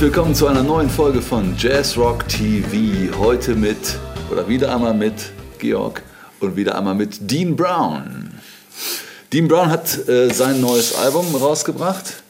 Willkommen 0.00 0.34
zu 0.34 0.46
einer 0.46 0.62
neuen 0.62 0.88
Folge 0.88 1.20
von 1.20 1.54
Jazz 1.58 1.98
Rock 1.98 2.26
TV. 2.26 3.14
Heute 3.18 3.54
mit, 3.54 3.98
oder 4.30 4.48
wieder 4.48 4.74
einmal 4.74 4.94
mit 4.94 5.30
Georg 5.58 6.02
und 6.40 6.56
wieder 6.56 6.78
einmal 6.78 6.94
mit 6.94 7.30
Dean 7.30 7.54
Brown. 7.54 8.30
Dean 9.30 9.46
Brown 9.46 9.68
hat 9.68 10.08
äh, 10.08 10.32
sein 10.32 10.62
neues 10.62 10.94
Album 10.94 11.34
rausgebracht. 11.34 12.22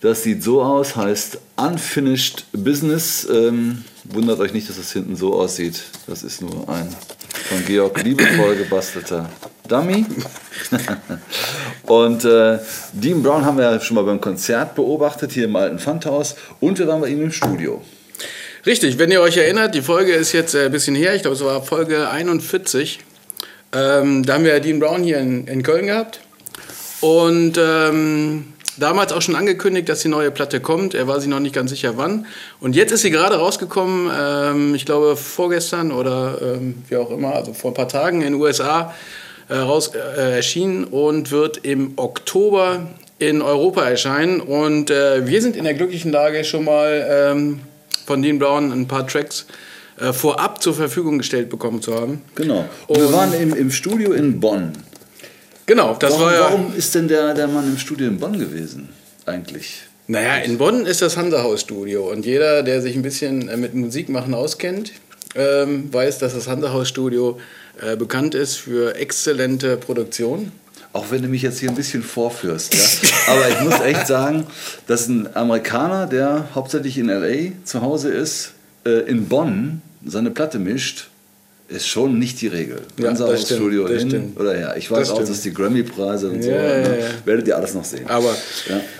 Das 0.00 0.22
sieht 0.22 0.42
so 0.42 0.62
aus, 0.62 0.96
heißt 0.96 1.40
Unfinished 1.56 2.46
Business. 2.52 3.28
Ähm, 3.30 3.84
wundert 4.04 4.40
euch 4.40 4.54
nicht, 4.54 4.70
dass 4.70 4.78
es 4.78 4.90
hinten 4.90 5.14
so 5.14 5.34
aussieht. 5.34 5.82
Das 6.06 6.22
ist 6.22 6.40
nur 6.40 6.66
ein 6.70 6.88
von 7.48 7.64
Georg 7.64 8.02
liebevoll 8.02 8.56
gebastelter 8.56 9.28
Dummy. 9.68 10.04
und 11.86 12.24
äh, 12.24 12.58
Dean 12.92 13.22
Brown 13.22 13.44
haben 13.44 13.58
wir 13.58 13.70
ja 13.70 13.80
schon 13.80 13.96
mal 13.96 14.04
beim 14.04 14.20
Konzert 14.20 14.74
beobachtet, 14.74 15.32
hier 15.32 15.44
im 15.44 15.56
alten 15.56 15.78
Pfandhaus. 15.78 16.36
Und 16.60 16.78
wir 16.78 16.86
waren 16.86 17.00
bei 17.00 17.08
ihm 17.08 17.22
im 17.22 17.32
Studio. 17.32 17.82
Richtig, 18.66 18.98
wenn 18.98 19.10
ihr 19.10 19.20
euch 19.20 19.36
erinnert, 19.36 19.74
die 19.74 19.82
Folge 19.82 20.12
ist 20.12 20.32
jetzt 20.32 20.54
äh, 20.54 20.66
ein 20.66 20.72
bisschen 20.72 20.94
her, 20.94 21.14
ich 21.14 21.22
glaube, 21.22 21.36
es 21.36 21.44
war 21.44 21.62
Folge 21.62 22.08
41. 22.08 23.00
Ähm, 23.72 24.24
da 24.24 24.34
haben 24.34 24.44
wir 24.44 24.58
Dean 24.60 24.80
Brown 24.80 25.02
hier 25.02 25.18
in, 25.18 25.46
in 25.46 25.62
Köln 25.62 25.86
gehabt. 25.86 26.20
Und 27.00 27.58
ähm, 27.58 28.53
damals 28.78 29.12
auch 29.12 29.22
schon 29.22 29.36
angekündigt, 29.36 29.88
dass 29.88 30.00
die 30.00 30.08
neue 30.08 30.30
Platte 30.30 30.60
kommt. 30.60 30.94
Er 30.94 31.08
war 31.08 31.20
sich 31.20 31.28
noch 31.28 31.40
nicht 31.40 31.54
ganz 31.54 31.70
sicher, 31.70 31.96
wann. 31.96 32.26
Und 32.60 32.76
jetzt 32.76 32.92
ist 32.92 33.02
sie 33.02 33.10
gerade 33.10 33.36
rausgekommen, 33.36 34.10
ähm, 34.16 34.74
ich 34.74 34.86
glaube 34.86 35.16
vorgestern 35.16 35.92
oder 35.92 36.38
ähm, 36.42 36.82
wie 36.88 36.96
auch 36.96 37.10
immer, 37.10 37.34
also 37.34 37.52
vor 37.52 37.70
ein 37.70 37.74
paar 37.74 37.88
Tagen 37.88 38.22
in 38.22 38.32
den 38.32 38.34
USA 38.34 38.94
äh, 39.48 39.56
raus, 39.56 39.92
äh, 39.94 40.36
erschienen 40.36 40.84
und 40.84 41.30
wird 41.30 41.58
im 41.58 41.92
Oktober 41.96 42.86
in 43.18 43.42
Europa 43.42 43.82
erscheinen. 43.82 44.40
Und 44.40 44.90
äh, 44.90 45.26
wir 45.26 45.42
sind 45.42 45.56
in 45.56 45.64
der 45.64 45.74
glücklichen 45.74 46.12
Lage, 46.12 46.44
schon 46.44 46.64
mal 46.64 47.06
ähm, 47.08 47.60
von 48.06 48.22
Dean 48.22 48.38
Brown 48.38 48.72
ein 48.72 48.88
paar 48.88 49.06
Tracks 49.06 49.46
äh, 50.00 50.12
vorab 50.12 50.62
zur 50.62 50.74
Verfügung 50.74 51.18
gestellt 51.18 51.50
bekommen 51.50 51.80
zu 51.80 51.94
haben. 51.94 52.22
Genau. 52.34 52.64
Und, 52.86 52.96
und 52.96 53.02
wir 53.02 53.12
waren 53.12 53.32
im, 53.34 53.54
im 53.54 53.70
Studio 53.70 54.12
in 54.12 54.40
Bonn. 54.40 54.72
Genau, 55.66 55.94
das 55.98 56.12
warum, 56.12 56.26
war 56.26 56.34
ja. 56.34 56.40
Warum 56.40 56.74
ist 56.76 56.94
denn 56.94 57.08
der, 57.08 57.34
der 57.34 57.48
Mann 57.48 57.66
im 57.66 57.78
Studio 57.78 58.08
in 58.08 58.18
Bonn 58.18 58.38
gewesen, 58.38 58.88
eigentlich? 59.26 59.84
Naja, 60.06 60.36
in 60.36 60.58
Bonn 60.58 60.84
ist 60.84 61.00
das 61.00 61.16
Hansahaus-Studio 61.16 62.10
und 62.10 62.26
jeder, 62.26 62.62
der 62.62 62.82
sich 62.82 62.94
ein 62.94 63.02
bisschen 63.02 63.48
äh, 63.48 63.56
mit 63.56 63.74
Musikmachen 63.74 64.34
auskennt, 64.34 64.92
ähm, 65.34 65.92
weiß, 65.92 66.18
dass 66.18 66.34
das 66.34 66.46
Hansahaus-Studio 66.46 67.40
äh, 67.80 67.96
bekannt 67.96 68.34
ist 68.34 68.56
für 68.56 68.96
exzellente 68.96 69.76
Produktion. 69.78 70.52
Auch 70.92 71.06
wenn 71.10 71.22
du 71.22 71.28
mich 71.28 71.42
jetzt 71.42 71.58
hier 71.58 71.70
ein 71.70 71.74
bisschen 71.74 72.04
vorführst. 72.04 72.74
Ja? 72.74 73.08
Aber 73.32 73.48
ich 73.48 73.60
muss 73.60 73.80
echt 73.80 74.06
sagen, 74.06 74.46
dass 74.86 75.08
ein 75.08 75.34
Amerikaner, 75.34 76.06
der 76.06 76.48
hauptsächlich 76.54 76.98
in 76.98 77.08
LA 77.08 77.52
zu 77.64 77.80
Hause 77.80 78.10
ist, 78.10 78.52
äh, 78.84 79.00
in 79.08 79.26
Bonn 79.26 79.82
seine 80.04 80.30
Platte 80.30 80.58
mischt, 80.58 81.08
ist 81.66 81.86
schon 81.88 82.18
nicht 82.18 82.40
die 82.42 82.48
Regel. 82.48 82.82
Ja, 82.98 83.04
Ganz 83.04 83.20
das 83.20 83.30
aufs 83.30 83.46
Studio 83.46 83.86
stimmt, 83.86 83.90
das 83.94 84.00
hin 84.02 84.10
stimmt. 84.10 84.40
oder 84.40 84.54
her. 84.54 84.74
Ich 84.76 84.90
weiß 84.90 84.98
Das 85.00 85.10
auch, 85.10 85.14
stimmt. 85.16 85.30
dass 85.30 85.40
die 85.40 85.54
Grammy-Preise 85.54 86.28
und 86.28 86.42
so, 86.42 86.50
Ja, 86.50 86.56
ja, 86.56 86.88
ne? 86.88 86.98
ja. 87.00 87.06
werdet 87.24 87.48
ihr 87.48 87.56
alles 87.56 87.72
noch 87.74 87.84
sehen. 87.84 88.06
Aber 88.06 88.36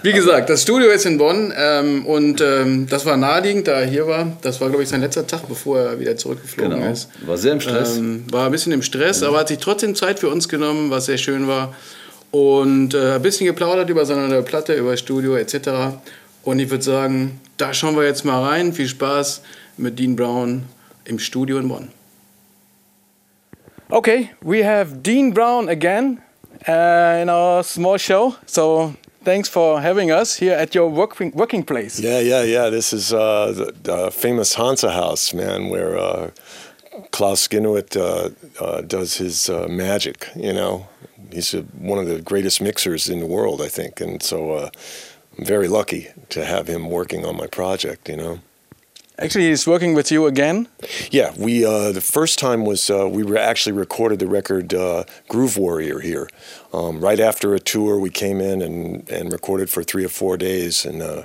wie 0.02 0.12
gesagt, 0.12 0.48
das 0.48 0.62
Studio 0.62 0.88
ist 0.90 1.04
in 1.04 1.18
Bonn 1.18 1.52
ähm, 1.56 2.06
und 2.06 2.40
ähm, 2.40 2.86
das 2.88 3.04
war 3.04 3.18
naheliegend, 3.18 3.68
da 3.68 3.72
er 3.80 3.86
hier 3.86 4.06
war. 4.06 4.34
Das 4.40 4.60
war, 4.62 4.68
glaube 4.70 4.82
ich, 4.82 4.88
sein 4.88 5.02
letzter 5.02 5.26
Tag, 5.26 5.46
bevor 5.46 5.78
er 5.78 6.00
wieder 6.00 6.16
zurückgeflogen 6.16 6.78
Genau. 6.80 6.90
ist. 6.90 7.08
War 7.26 7.36
sehr 7.36 7.52
im 7.52 7.60
Stress. 7.60 7.98
Ähm, 7.98 8.24
war 8.30 8.46
ein 8.46 8.52
bisschen 8.52 8.72
im 8.72 8.82
Stress, 8.82 9.22
aber 9.22 9.38
hat 9.40 9.48
sich 9.48 9.58
trotzdem 9.58 9.94
Zeit 9.94 10.18
für 10.18 10.30
uns 10.30 10.48
genommen, 10.48 10.90
was 10.90 11.04
sehr 11.06 11.18
schön 11.18 11.46
war. 11.46 11.74
Und 12.30 12.94
äh, 12.94 13.12
ein 13.16 13.22
bisschen 13.22 13.46
geplaudert 13.46 13.90
über 13.90 14.06
seine 14.06 14.26
neue 14.26 14.42
Platte, 14.42 14.72
über 14.74 14.92
das 14.92 15.00
Studio 15.00 15.36
etc. 15.36 15.68
Und 16.42 16.58
ich 16.58 16.70
würde 16.70 16.82
sagen, 16.82 17.40
da 17.58 17.74
schauen 17.74 17.94
wir 17.94 18.04
jetzt 18.04 18.24
mal 18.24 18.42
rein. 18.42 18.72
Viel 18.72 18.88
Spaß 18.88 19.42
mit 19.76 19.98
Dean 19.98 20.16
Brown 20.16 20.62
im 21.04 21.18
Studio 21.18 21.58
in 21.58 21.68
Bonn. 21.68 21.88
Okay, 23.90 24.30
we 24.42 24.62
have 24.62 25.02
Dean 25.02 25.32
Brown 25.32 25.68
again 25.68 26.22
uh, 26.66 27.18
in 27.20 27.28
our 27.28 27.62
small 27.62 27.98
show. 27.98 28.36
So 28.46 28.94
thanks 29.24 29.48
for 29.48 29.80
having 29.80 30.10
us 30.10 30.36
here 30.36 30.54
at 30.54 30.74
your 30.74 30.88
working, 30.88 31.32
working 31.32 31.62
place. 31.62 32.00
Yeah, 32.00 32.20
yeah, 32.20 32.42
yeah. 32.42 32.70
This 32.70 32.94
is 32.94 33.12
uh, 33.12 33.70
the, 33.82 34.10
famous 34.10 34.54
Hansa 34.54 34.90
House, 34.90 35.34
man, 35.34 35.68
where 35.68 35.98
uh, 35.98 36.30
Klaus 37.10 37.46
Genuit 37.46 37.94
uh, 37.94 38.30
uh, 38.64 38.80
does 38.80 39.18
his 39.18 39.50
magic. 39.68 40.28
You 40.34 40.54
know, 40.54 40.88
he's 41.30 41.52
a, 41.52 41.60
one 41.62 41.98
of 41.98 42.06
the 42.06 42.22
greatest 42.22 42.62
mixers 42.62 43.10
in 43.10 43.20
the 43.20 43.26
world, 43.26 43.60
I 43.60 43.68
think, 43.68 44.00
and 44.00 44.22
so 44.22 44.70
I'm 45.38 45.44
very 45.44 45.68
lucky 45.68 46.08
to 46.30 46.46
have 46.46 46.68
him 46.68 46.88
working 46.88 47.26
on 47.26 47.36
my 47.36 47.48
project. 47.48 48.08
You 48.08 48.16
know. 48.16 48.40
Actually, 49.16 49.46
he's 49.48 49.64
working 49.66 49.94
with 49.94 50.10
you 50.10 50.26
again. 50.26 50.66
Yeah, 51.12 51.32
we 51.38 51.64
uh, 51.64 51.92
the 51.92 52.00
first 52.00 52.38
time 52.40 52.64
was 52.64 52.90
uh, 52.90 53.08
we 53.08 53.22
were 53.22 53.38
actually 53.38 53.72
recorded 53.78 54.18
the 54.18 54.26
record 54.26 54.74
uh, 54.74 55.04
Groove 55.28 55.56
Warrior 55.56 56.00
here. 56.00 56.28
Um, 56.72 56.98
right 57.00 57.20
after 57.20 57.54
a 57.54 57.60
tour, 57.60 57.96
we 58.00 58.10
came 58.10 58.40
in 58.40 58.60
and, 58.60 59.08
and 59.08 59.30
recorded 59.32 59.70
for 59.70 59.84
three 59.84 60.04
or 60.04 60.08
four 60.08 60.36
days 60.36 60.84
and 60.84 61.00
uh, 61.00 61.22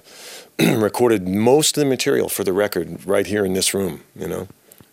recorded 0.60 1.28
most 1.28 1.78
of 1.78 1.82
the 1.84 1.90
material 1.90 2.30
for 2.30 2.44
the 2.44 2.54
record 2.54 3.06
right 3.08 3.26
here 3.26 3.44
in 3.44 3.54
this 3.54 3.74
room. 3.74 4.02
You 4.16 4.28
know. 4.28 4.48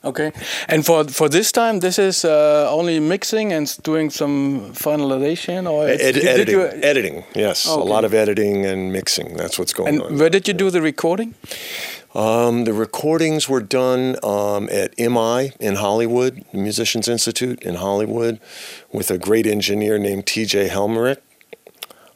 Okay, 0.04 0.30
and 0.68 0.86
for 0.86 1.04
for 1.04 1.28
this 1.28 1.52
time, 1.52 1.80
this 1.80 1.98
is 1.98 2.24
uh, 2.24 2.68
only 2.70 2.98
mixing 3.00 3.52
and 3.52 3.66
doing 3.82 4.08
some 4.10 4.72
finalization, 4.72 5.66
or 5.70 5.88
Ed- 5.88 5.98
did- 5.98 6.14
did 6.14 6.24
editing, 6.26 6.54
you- 6.54 6.80
editing, 6.82 7.24
yes, 7.34 7.66
Okay. 7.66 7.80
a 7.80 7.84
lot 7.84 8.04
of 8.04 8.14
editing 8.14 8.64
and 8.64 8.90
mixing. 8.92 9.36
That's 9.36 9.58
what's 9.58 9.74
going 9.74 9.88
and 9.94 10.02
on. 10.02 10.18
where 10.18 10.30
did 10.30 10.48
you 10.48 10.54
do 10.54 10.70
the 10.70 10.80
recording? 10.80 11.34
Um, 12.16 12.64
the 12.64 12.72
recordings 12.72 13.46
were 13.46 13.60
done 13.60 14.16
um, 14.22 14.70
at 14.72 14.98
MI 14.98 15.52
in 15.60 15.74
Hollywood, 15.74 16.46
the 16.50 16.56
Musicians 16.56 17.08
Institute 17.08 17.62
in 17.62 17.74
Hollywood, 17.74 18.40
with 18.90 19.10
a 19.10 19.18
great 19.18 19.46
engineer 19.46 19.98
named 19.98 20.26
T.J. 20.26 20.70
Helmerich. 20.70 21.18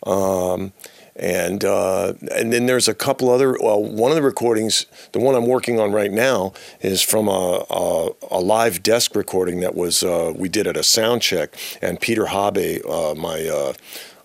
Um, 0.07 0.73
and 1.17 1.67
uh, 1.67 2.15
and 2.35 2.51
then 2.51 2.65
there's 2.65 2.89
a 2.89 2.95
couple 2.95 3.29
other. 3.29 3.59
Well, 3.61 3.85
one 3.85 4.11
of 4.11 4.15
the 4.15 4.23
recordings, 4.23 4.87
the 5.13 5.19
one 5.19 5.35
I'm 5.35 5.47
working 5.47 5.79
on 5.79 5.93
right 5.93 6.11
now, 6.11 6.55
is 6.81 7.03
from 7.03 7.29
a, 7.29 7.67
a, 7.69 8.09
a 8.31 8.41
live 8.41 8.83
desk 8.83 9.15
recording 9.15 9.61
that 9.61 9.75
was 9.75 10.03
uh, 10.03 10.33
we 10.35 10.49
did 10.49 10.67
at 10.67 10.79
a 10.79 10.83
sound 10.83 11.21
check, 11.21 11.55
and 11.83 12.01
Peter 12.01 12.27
Habe, 12.27 12.81
uh, 12.89 13.15
my 13.15 13.47
uh, 13.47 13.75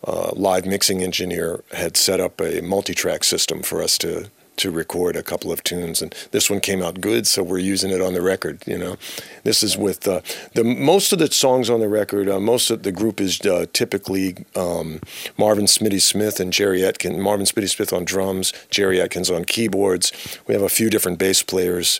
uh, 0.07 0.31
live 0.35 0.65
mixing 0.65 1.03
engineer, 1.03 1.65
had 1.73 1.97
set 1.97 2.21
up 2.21 2.39
a 2.39 2.61
multi-track 2.61 3.25
system 3.25 3.61
for 3.61 3.83
us 3.83 3.97
to 3.97 4.29
to 4.57 4.71
record 4.71 5.15
a 5.15 5.23
couple 5.23 5.51
of 5.51 5.63
tunes, 5.63 6.01
and 6.01 6.13
this 6.31 6.49
one 6.49 6.59
came 6.59 6.81
out 6.81 7.01
good, 7.01 7.27
so 7.27 7.43
we're 7.43 7.57
using 7.57 7.91
it 7.91 8.01
on 8.01 8.13
the 8.13 8.21
record. 8.21 8.63
You 8.65 8.77
know, 8.77 8.97
this 9.43 9.63
is 9.63 9.77
with 9.77 10.07
uh, 10.07 10.21
the 10.53 10.63
most 10.63 11.11
of 11.13 11.19
the 11.19 11.31
songs 11.31 11.69
on 11.69 11.79
the 11.79 11.89
record. 11.89 12.29
Uh, 12.29 12.39
most 12.39 12.69
of 12.69 12.83
the 12.83 12.91
group 12.91 13.19
is 13.19 13.41
uh, 13.41 13.65
typically 13.73 14.45
um, 14.55 15.01
Marvin 15.37 15.65
Smitty 15.65 16.01
Smith 16.01 16.39
and 16.39 16.51
Gerry 16.51 16.81
Etkins. 16.81 17.19
Marvin 17.19 17.45
Smitty 17.45 17.69
Smith 17.69 17.93
on 17.93 18.05
drums, 18.05 18.53
Gerry 18.69 18.97
Etkins 18.97 19.35
on 19.35 19.45
keyboards. 19.45 20.11
We 20.47 20.53
have 20.53 20.63
a 20.63 20.69
few 20.69 20.89
different 20.89 21.19
bass 21.19 21.43
players 21.43 21.99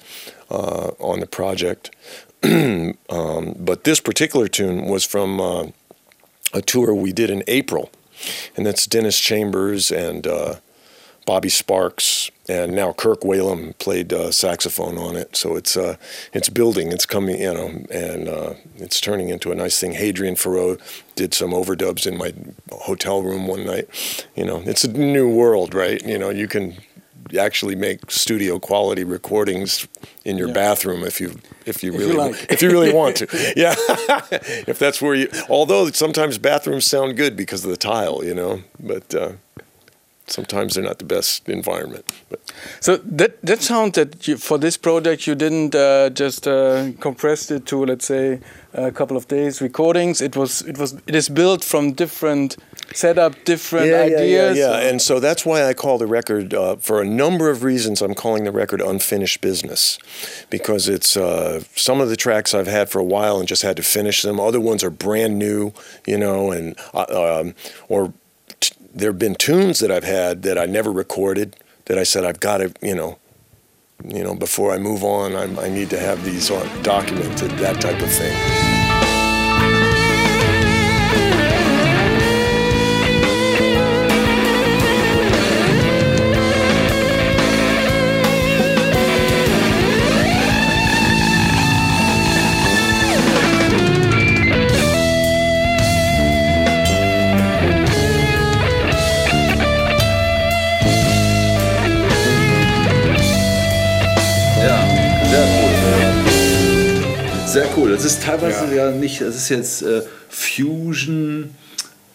uh, 0.49 0.91
on 0.99 1.19
the 1.19 1.27
project, 1.27 1.95
um, 2.43 3.55
but 3.57 3.83
this 3.83 3.99
particular 3.99 4.47
tune 4.47 4.85
was 4.85 5.03
from 5.03 5.41
uh, 5.41 5.67
a 6.53 6.61
tour 6.61 6.93
we 6.93 7.11
did 7.11 7.29
in 7.29 7.43
April, 7.47 7.91
and 8.55 8.65
that's 8.65 8.85
Dennis 8.85 9.19
Chambers 9.19 9.91
and. 9.91 10.25
Uh, 10.27 10.55
Bobby 11.25 11.49
Sparks, 11.49 12.29
and 12.47 12.73
now 12.75 12.93
Kirk 12.93 13.21
Whalum 13.21 13.77
played 13.79 14.13
uh, 14.13 14.31
saxophone 14.31 14.97
on 14.97 15.15
it. 15.15 15.35
So 15.35 15.55
it's 15.55 15.75
uh, 15.75 15.95
it's 16.33 16.49
building, 16.49 16.91
it's 16.91 17.05
coming, 17.05 17.41
you 17.41 17.53
know, 17.53 17.83
and 17.89 18.27
uh, 18.29 18.53
it's 18.77 19.01
turning 19.01 19.29
into 19.29 19.51
a 19.51 19.55
nice 19.55 19.79
thing. 19.79 19.93
Hadrien 19.93 20.37
Feraud 20.37 20.79
did 21.15 21.33
some 21.33 21.51
overdubs 21.51 22.05
in 22.05 22.17
my 22.17 22.33
hotel 22.71 23.21
room 23.21 23.47
one 23.47 23.65
night. 23.65 23.87
You 24.35 24.45
know, 24.45 24.61
it's 24.65 24.83
a 24.83 24.91
new 24.91 25.29
world, 25.29 25.73
right? 25.73 26.01
You 26.05 26.17
know, 26.17 26.29
you 26.29 26.47
can 26.47 26.75
actually 27.39 27.75
make 27.75 28.11
studio 28.11 28.59
quality 28.59 29.03
recordings 29.03 29.87
in 30.25 30.37
your 30.37 30.53
bathroom 30.53 31.03
if 31.03 31.19
you 31.19 31.39
if 31.65 31.83
you 31.83 31.91
If 31.93 31.99
really 31.99 32.11
you 32.11 32.17
like. 32.17 32.51
if 32.51 32.61
you 32.61 32.69
really 32.69 32.93
want 32.93 33.15
to. 33.17 33.27
Yeah, 33.55 33.73
if 34.67 34.77
that's 34.77 35.01
where 35.01 35.15
you. 35.15 35.29
Although 35.49 35.89
sometimes 35.91 36.37
bathrooms 36.37 36.85
sound 36.85 37.17
good 37.17 37.35
because 37.35 37.63
of 37.65 37.71
the 37.71 37.77
tile, 37.77 38.23
you 38.23 38.35
know, 38.35 38.61
but. 38.79 39.13
Sometimes 40.27 40.73
they're 40.73 40.83
not 40.83 40.97
the 40.97 41.05
best 41.05 41.47
environment. 41.47 42.05
But 42.29 42.39
So 42.79 42.97
that 42.97 43.41
that 43.43 43.61
sound 43.61 43.93
that 43.93 44.27
you, 44.27 44.37
for 44.37 44.57
this 44.57 44.77
project 44.77 45.27
you 45.27 45.35
didn't 45.35 45.75
uh, 45.75 46.09
just 46.09 46.47
uh, 46.47 46.91
compress 46.99 47.51
it 47.51 47.65
to 47.67 47.85
let's 47.85 48.05
say 48.05 48.39
a 48.73 48.91
couple 48.91 49.17
of 49.17 49.27
days 49.27 49.61
recordings. 49.61 50.21
It 50.21 50.35
was 50.35 50.61
it 50.61 50.77
was 50.77 50.93
it 51.07 51.15
is 51.15 51.29
built 51.29 51.63
from 51.63 51.93
different 51.93 52.57
setup, 52.93 53.43
different 53.45 53.93
ideas. 53.93 54.57
Yeah, 54.57 54.67
yeah, 54.67 54.79
yeah, 54.79 54.89
and 54.89 55.01
so 55.01 55.19
that's 55.19 55.45
why 55.45 55.67
I 55.67 55.73
call 55.73 55.97
the 55.97 56.07
record, 56.07 56.53
uh, 56.53 56.75
for 56.77 57.01
a 57.01 57.05
number 57.05 57.49
of 57.49 57.63
reasons, 57.63 58.01
I'm 58.01 58.13
calling 58.13 58.43
the 58.43 58.51
record 58.51 58.81
Unfinished 58.81 59.41
Business. 59.41 59.97
Because 60.49 60.87
it's 60.87 61.17
uh, 61.17 61.63
some 61.75 62.01
of 62.01 62.09
the 62.09 62.15
tracks 62.15 62.53
I've 62.53 62.67
had 62.67 62.89
for 62.89 62.99
a 62.99 63.03
while 63.03 63.39
and 63.39 63.47
just 63.47 63.63
had 63.63 63.77
to 63.77 63.83
finish 63.83 64.21
them. 64.21 64.39
Other 64.39 64.61
ones 64.61 64.83
are 64.83 64.89
brand 64.89 65.37
new, 65.39 65.73
you 66.05 66.17
know, 66.17 66.51
and 66.51 66.75
uh, 66.93 67.41
um, 67.41 67.55
or 67.89 68.13
there 68.95 69.11
have 69.11 69.19
been 69.19 69.35
tunes 69.35 69.79
that 69.79 69.91
I've 69.91 70.05
had 70.05 70.43
that 70.43 70.57
I 70.57 70.65
never 70.65 70.91
recorded 70.91 71.57
that 71.85 71.97
I 71.99 72.03
said 72.03 72.23
I've 72.23 72.39
got 72.39 72.57
to, 72.59 72.73
you 72.81 72.95
know, 72.95 73.19
you 74.03 74.23
know, 74.23 74.33
before 74.33 74.71
I 74.71 74.77
move 74.77 75.03
on, 75.03 75.35
I'm, 75.35 75.59
I 75.59 75.69
need 75.69 75.89
to 75.89 75.99
have 75.99 76.23
these 76.23 76.49
on 76.49 76.65
documented, 76.81 77.51
that 77.51 77.81
type 77.81 78.01
of 78.01 78.11
thing. 78.11 78.74
Cool. 107.75 107.91
Das 107.91 108.05
ist 108.05 108.23
teilweise 108.23 108.73
ja, 108.75 108.91
nicht, 108.91 109.21
das 109.21 109.35
ist 109.35 109.49
jetzt 109.49 109.81
äh, 109.81 110.01
Fusion, 110.29 111.51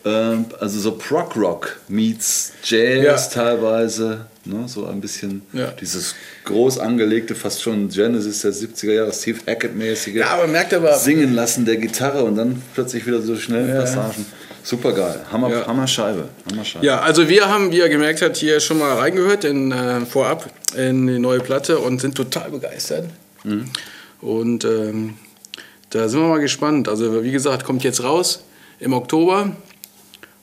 ähm, 0.05 0.47
also 0.59 0.81
so 0.81 0.93
Prog 0.93 1.37
Rock 1.37 1.79
meets 1.89 2.53
Jazz 2.65 3.05
Ja. 3.35 3.43
teilweise. 3.43 4.27
Ne, 4.47 4.67
so 4.67 4.87
ein 4.87 5.03
bisschen 5.03 5.43
Ja. 5.53 5.67
dieses 5.79 6.15
groß 6.47 6.79
angelegte, 6.79 7.35
fast 7.35 7.61
schon 7.63 7.91
Genesis 7.91 8.41
der 8.41 8.53
70er 8.55 8.93
Jahre, 8.95 9.13
Steve 9.13 9.39
Hackett-mäßige 9.47 10.15
Ja, 10.15 10.29
aber 10.29 10.47
merkt 10.47 10.73
aber, 10.73 10.97
Singen 10.97 11.35
lassen 11.35 11.67
der 11.67 11.77
Gitarre 11.77 12.25
und 12.25 12.37
dann 12.37 12.63
plötzlich 12.75 13.07
wieder 13.07 13.21
so 13.21 13.37
schnelle 13.37 13.69
Ja. 13.75 13.81
Passagen. 13.81 14.25
Super 14.63 14.93
geil. 14.93 15.21
Hammer, 15.31 15.51
Ja. 15.51 15.67
Hammer 15.67 15.87
Scheibe. 15.87 16.31
Hammer 16.51 16.65
Scheibe. 16.65 16.87
Ja, 16.87 17.01
also 17.01 17.29
wir 17.29 17.49
haben, 17.49 17.71
wie 17.71 17.79
ihr 17.79 17.89
gemerkt 17.91 18.23
habt, 18.23 18.39
hier 18.39 18.61
schon 18.61 18.79
mal 18.79 18.95
reingehört 18.97 19.45
in, 19.45 19.73
äh, 19.73 20.01
vorab 20.07 20.49
in 20.75 21.07
die 21.07 21.19
neue 21.19 21.41
Platte 21.41 21.79
und 21.79 22.01
sind 22.01 22.15
total 22.15 22.51
begeistert. 22.51 23.05
Und 24.23 24.65
ähm, 24.65 25.15
da 25.91 26.09
sind 26.09 26.21
wir 26.21 26.29
mal 26.29 26.41
gespannt. 26.41 26.89
Also 26.89 27.23
wie 27.23 27.33
gesagt, 27.33 27.65
kommt 27.65 27.85
jetzt 27.85 28.03
raus 28.03 28.43
im 28.79 28.93
Oktober 28.93 29.53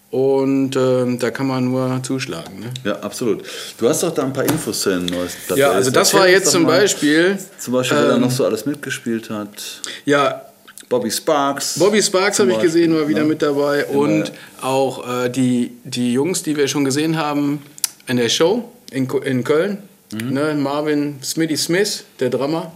und 0.09 0.75
ähm, 0.75 1.19
da 1.19 1.31
kann 1.31 1.47
man 1.47 1.65
nur 1.65 1.99
zuschlagen. 2.03 2.59
Ne? 2.59 2.69
Ja, 2.83 2.99
absolut. 2.99 3.43
Du 3.77 3.89
hast 3.89 4.03
doch 4.03 4.13
da 4.13 4.23
ein 4.23 4.33
paar 4.33 4.45
Infos 4.45 4.81
zu 4.81 4.89
den 4.89 5.05
neues 5.05 5.35
Platte. 5.35 5.59
Ja, 5.59 5.71
also 5.71 5.91
das 5.91 6.09
Erzähl 6.09 6.19
war 6.19 6.29
jetzt 6.29 6.51
zum 6.51 6.63
mal, 6.63 6.79
Beispiel, 6.79 7.37
Zum 7.57 7.73
Beispiel, 7.73 7.97
wer 7.97 8.07
da 8.07 8.15
ähm, 8.15 8.21
noch 8.21 8.31
so 8.31 8.45
alles 8.45 8.65
mitgespielt 8.65 9.29
hat. 9.29 9.81
ja, 10.05 10.43
Bobby 10.89 11.11
Sparks. 11.11 11.77
Bobby 11.77 12.01
Sparks 12.01 12.39
habe 12.39 12.53
ich 12.53 12.59
gesehen, 12.59 12.95
war 12.95 13.07
wieder 13.07 13.23
ne? 13.23 13.27
mit 13.27 13.41
dabei. 13.41 13.81
Immer, 13.81 13.99
Und 13.99 14.31
auch 14.61 15.23
äh, 15.23 15.29
die, 15.29 15.71
die 15.83 16.13
Jungs, 16.13 16.43
die 16.43 16.55
wir 16.55 16.69
schon 16.69 16.85
gesehen 16.85 17.17
haben 17.17 17.61
in 18.07 18.15
der 18.15 18.29
Show 18.29 18.71
in, 18.91 19.09
in 19.25 19.43
Köln. 19.43 19.79
Mhm. 20.13 20.33
Ne, 20.33 20.53
Marvin 20.55 21.15
Smitty 21.21 21.57
Smith, 21.57 22.05
der 22.21 22.29
Drummer, 22.29 22.71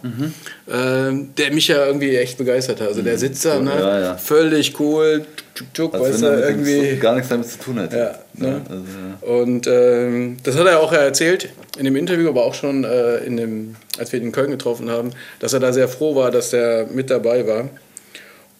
ähm, 0.70 1.30
der 1.38 1.54
mich 1.54 1.70
ja 1.70 1.86
irgendwie 1.86 2.16
echt 2.18 2.38
begeistert 2.38 2.82
hat. 2.82 2.90
Also 2.90 3.02
der 3.02 3.18
sitzt 3.18 3.46
da, 3.46 3.56
ne, 3.60 3.72
Mhm. 3.72 3.80
Ja, 3.80 4.00
ja. 4.02 4.18
völlig 4.18 4.78
cool, 4.80 5.26
tschuk, 5.56 5.68
tschuk, 5.74 5.94
Als 5.94 6.04
weißt 6.04 6.22
du, 6.24 6.26
er 6.26 6.50
irgendwie. 6.50 6.98
gar 6.98 7.14
nichts 7.16 7.30
damit 7.30 7.48
zu 7.48 7.58
tun 7.60 7.80
hätte. 7.80 7.98
Ja, 7.98 8.16
ne? 8.36 8.62
also. 8.70 9.34
Und 9.42 9.66
ähm, 9.68 10.38
das 10.44 10.58
hat 10.58 10.68
er 10.68 10.82
auch 10.82 10.92
erzählt 10.92 11.50
in 11.78 11.86
dem 11.86 11.96
Interview, 11.96 12.28
aber 12.28 12.44
auch 12.44 12.54
schon 12.54 12.84
äh, 12.84 13.18
in 13.20 13.38
dem, 13.38 13.76
als 13.98 14.12
wir 14.12 14.20
ihn 14.20 14.26
in 14.28 14.32
Köln 14.34 14.52
getroffen 14.52 14.90
haben, 14.90 15.12
dass 15.40 15.54
er 15.54 15.62
da 15.62 15.72
sehr 15.72 15.88
froh 15.88 16.16
war, 16.16 16.32
dass 16.32 16.52
er 16.52 16.88
mit 16.88 17.10
dabei 17.10 17.48
war. 17.48 17.70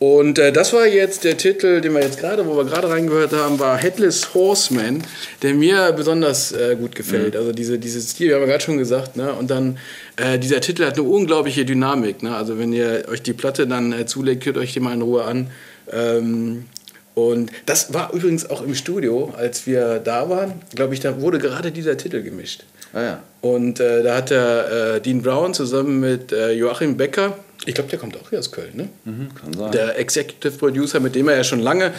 Und 0.02 0.40
äh, 0.40 0.52
das 0.52 0.74
war 0.74 0.88
jetzt 0.88 1.26
der 1.26 1.38
Titel, 1.38 1.80
den 1.80 1.94
wir 1.94 2.02
jetzt 2.02 2.20
gerade, 2.20 2.48
wo 2.48 2.58
wir 2.58 2.66
gerade 2.66 2.90
reingehört 2.90 3.34
haben, 3.34 3.60
war 3.60 3.78
Headless 3.78 4.34
Horseman, 4.34 5.04
der 5.44 5.54
mir 5.54 5.92
besonders 5.92 6.52
äh, 6.54 6.76
gut 6.76 6.96
gefällt. 6.96 7.36
Also 7.36 7.52
diese, 7.52 7.78
dieses 7.78 8.10
Stil, 8.10 8.30
wir 8.30 8.36
haben 8.38 8.42
ja 8.42 8.48
gerade 8.48 8.64
schon 8.64 8.80
gesagt, 8.80 9.16
ne? 9.16 9.32
Und 9.32 9.52
dann 9.52 9.78
äh, 10.16 10.40
dieser 10.40 10.60
Titel 10.60 10.86
hat 10.86 10.98
eine 10.98 11.04
unglaubliche 11.04 11.66
Dynamik. 11.66 12.24
Ne? 12.24 12.36
Also 12.36 12.58
wenn 12.58 12.74
ihr 12.74 13.04
euch 13.10 13.22
die 13.22 13.34
Platte 13.34 13.68
dann 13.68 13.94
äh, 13.94 14.08
zulegt, 14.08 14.44
hört 14.48 14.58
euch 14.58 14.74
die 14.74 14.80
mal 14.80 14.96
in 14.96 15.04
Ruhe 15.04 15.24
an. 15.24 15.52
Ähm, 15.92 16.66
und 17.14 17.52
das 17.68 17.94
war 17.94 18.12
übrigens 18.12 18.50
auch 18.50 18.64
im 18.64 18.74
Studio, 18.74 19.32
als 19.38 19.68
wir 19.68 20.00
da 20.00 20.32
waren, 20.32 20.54
glaube 20.74 20.96
ich, 20.96 21.00
da 21.00 21.22
wurde 21.22 21.38
gerade 21.38 21.72
dieser 21.72 21.96
Titel 21.96 22.24
gemischt. 22.24 22.64
Ah, 22.94 23.04
ja. 23.04 23.24
Und 23.42 23.80
äh, 23.80 24.02
da 24.02 24.16
hat 24.16 24.32
der 24.32 24.96
äh, 24.96 25.02
Dean 25.02 25.22
Brown 25.22 25.54
zusammen 25.54 26.00
mit 26.00 26.32
Joachim 26.32 26.98
Becker, 26.98 27.38
ich 27.66 27.76
glaube, 27.76 27.90
der 27.90 28.00
kommt 28.00 28.18
auch 28.18 28.30
hier 28.30 28.40
aus 28.40 28.52
Köln, 28.52 28.72
ne? 28.76 28.90
Mhm, 29.06 29.36
kann 29.36 29.54
sein. 29.54 29.72
Der 29.72 30.00
Executive 30.00 30.58
Producer, 30.58 31.00
mit 31.00 31.16
dem 31.16 31.28
er 31.28 31.38
ja 31.38 31.44
schon 31.44 31.60
lange 31.60 31.92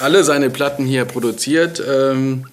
alle 0.00 0.22
seine 0.24 0.48
Platten 0.50 0.84
hier 0.84 1.04
produziert, 1.04 1.82
ähm, 1.86 2.44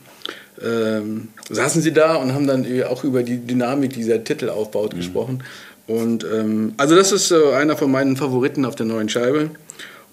ähm, 0.63 1.27
saßen 1.50 1.81
sie 1.81 1.94
da 1.94 2.15
und 2.15 2.33
haben 2.33 2.47
dann 2.47 2.65
auch 2.83 3.03
über 3.03 3.23
die 3.23 3.38
Dynamik, 3.38 3.91
die 3.94 4.00
dieser 4.00 4.23
Titel 4.23 4.50
aufbaut, 4.50 4.94
Mhm. 4.94 4.97
gesprochen. 4.97 5.44
Und 5.88 6.23
ähm, 6.23 6.73
also 6.77 6.95
das 6.95 7.12
ist 7.12 7.31
äh, 7.31 7.53
einer 7.53 7.77
von 7.77 7.91
meinen 7.91 8.17
Favoriten 8.17 8.65
auf 8.65 8.75
der 8.75 8.88
neuen 8.88 9.09
Scheibe. 9.09 9.51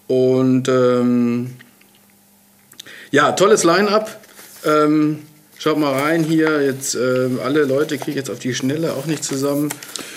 Und 0.07 0.67
ähm, 0.67 1.51
ja, 3.09 3.31
tolles 3.31 3.63
Line-up. 3.63 4.19
Ähm, 4.65 5.19
schaut 5.63 5.79
mal 5.79 5.93
rein 5.93 6.23
hier. 6.23 6.61
Jetzt 6.61 6.95
ähm, 6.95 7.39
alle 7.41 7.63
Leute 7.63 7.97
kriege 7.97 8.11
ich 8.11 8.17
jetzt 8.17 8.29
auf 8.29 8.39
die 8.39 8.53
Schnelle 8.53 8.93
auch 8.93 9.05
nicht 9.05 9.23
zusammen. 9.23 9.69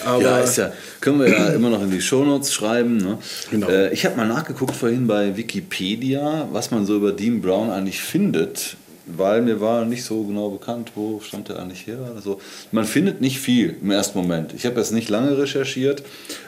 Aber 0.04 0.20
Ja, 0.20 0.38
ist 0.40 0.56
ja, 0.56 0.72
können 1.00 1.20
wir 1.20 1.28
ja 1.28 1.48
immer 1.54 1.70
noch 1.70 1.82
in 1.82 1.90
die 1.90 2.00
Shownotes 2.00 2.52
schreiben. 2.52 2.96
Ne? 2.96 3.18
Genau. 3.50 3.68
Äh, 3.68 3.92
ich 3.92 4.04
habe 4.04 4.16
mal 4.16 4.26
nachgeguckt 4.26 4.74
vorhin 4.74 5.06
bei 5.06 5.36
Wikipedia, 5.36 6.48
was 6.50 6.72
man 6.72 6.84
so 6.84 6.96
über 6.96 7.12
Dean 7.12 7.40
Brown 7.40 7.70
eigentlich 7.70 8.00
findet, 8.00 8.76
weil 9.06 9.40
mir 9.42 9.60
war 9.60 9.84
nicht 9.84 10.04
so 10.04 10.24
genau 10.24 10.50
bekannt, 10.50 10.92
wo 10.96 11.20
stand 11.20 11.48
er 11.48 11.58
eigentlich 11.60 11.86
her. 11.86 11.98
Also, 12.14 12.40
man 12.72 12.84
findet 12.84 13.20
nicht 13.20 13.38
viel 13.38 13.76
im 13.80 13.90
ersten 13.90 14.18
Moment. 14.18 14.52
Ich 14.54 14.66
habe 14.66 14.76
jetzt 14.80 14.92
nicht 14.92 15.08
lange 15.08 15.38
recherchiert. 15.38 16.02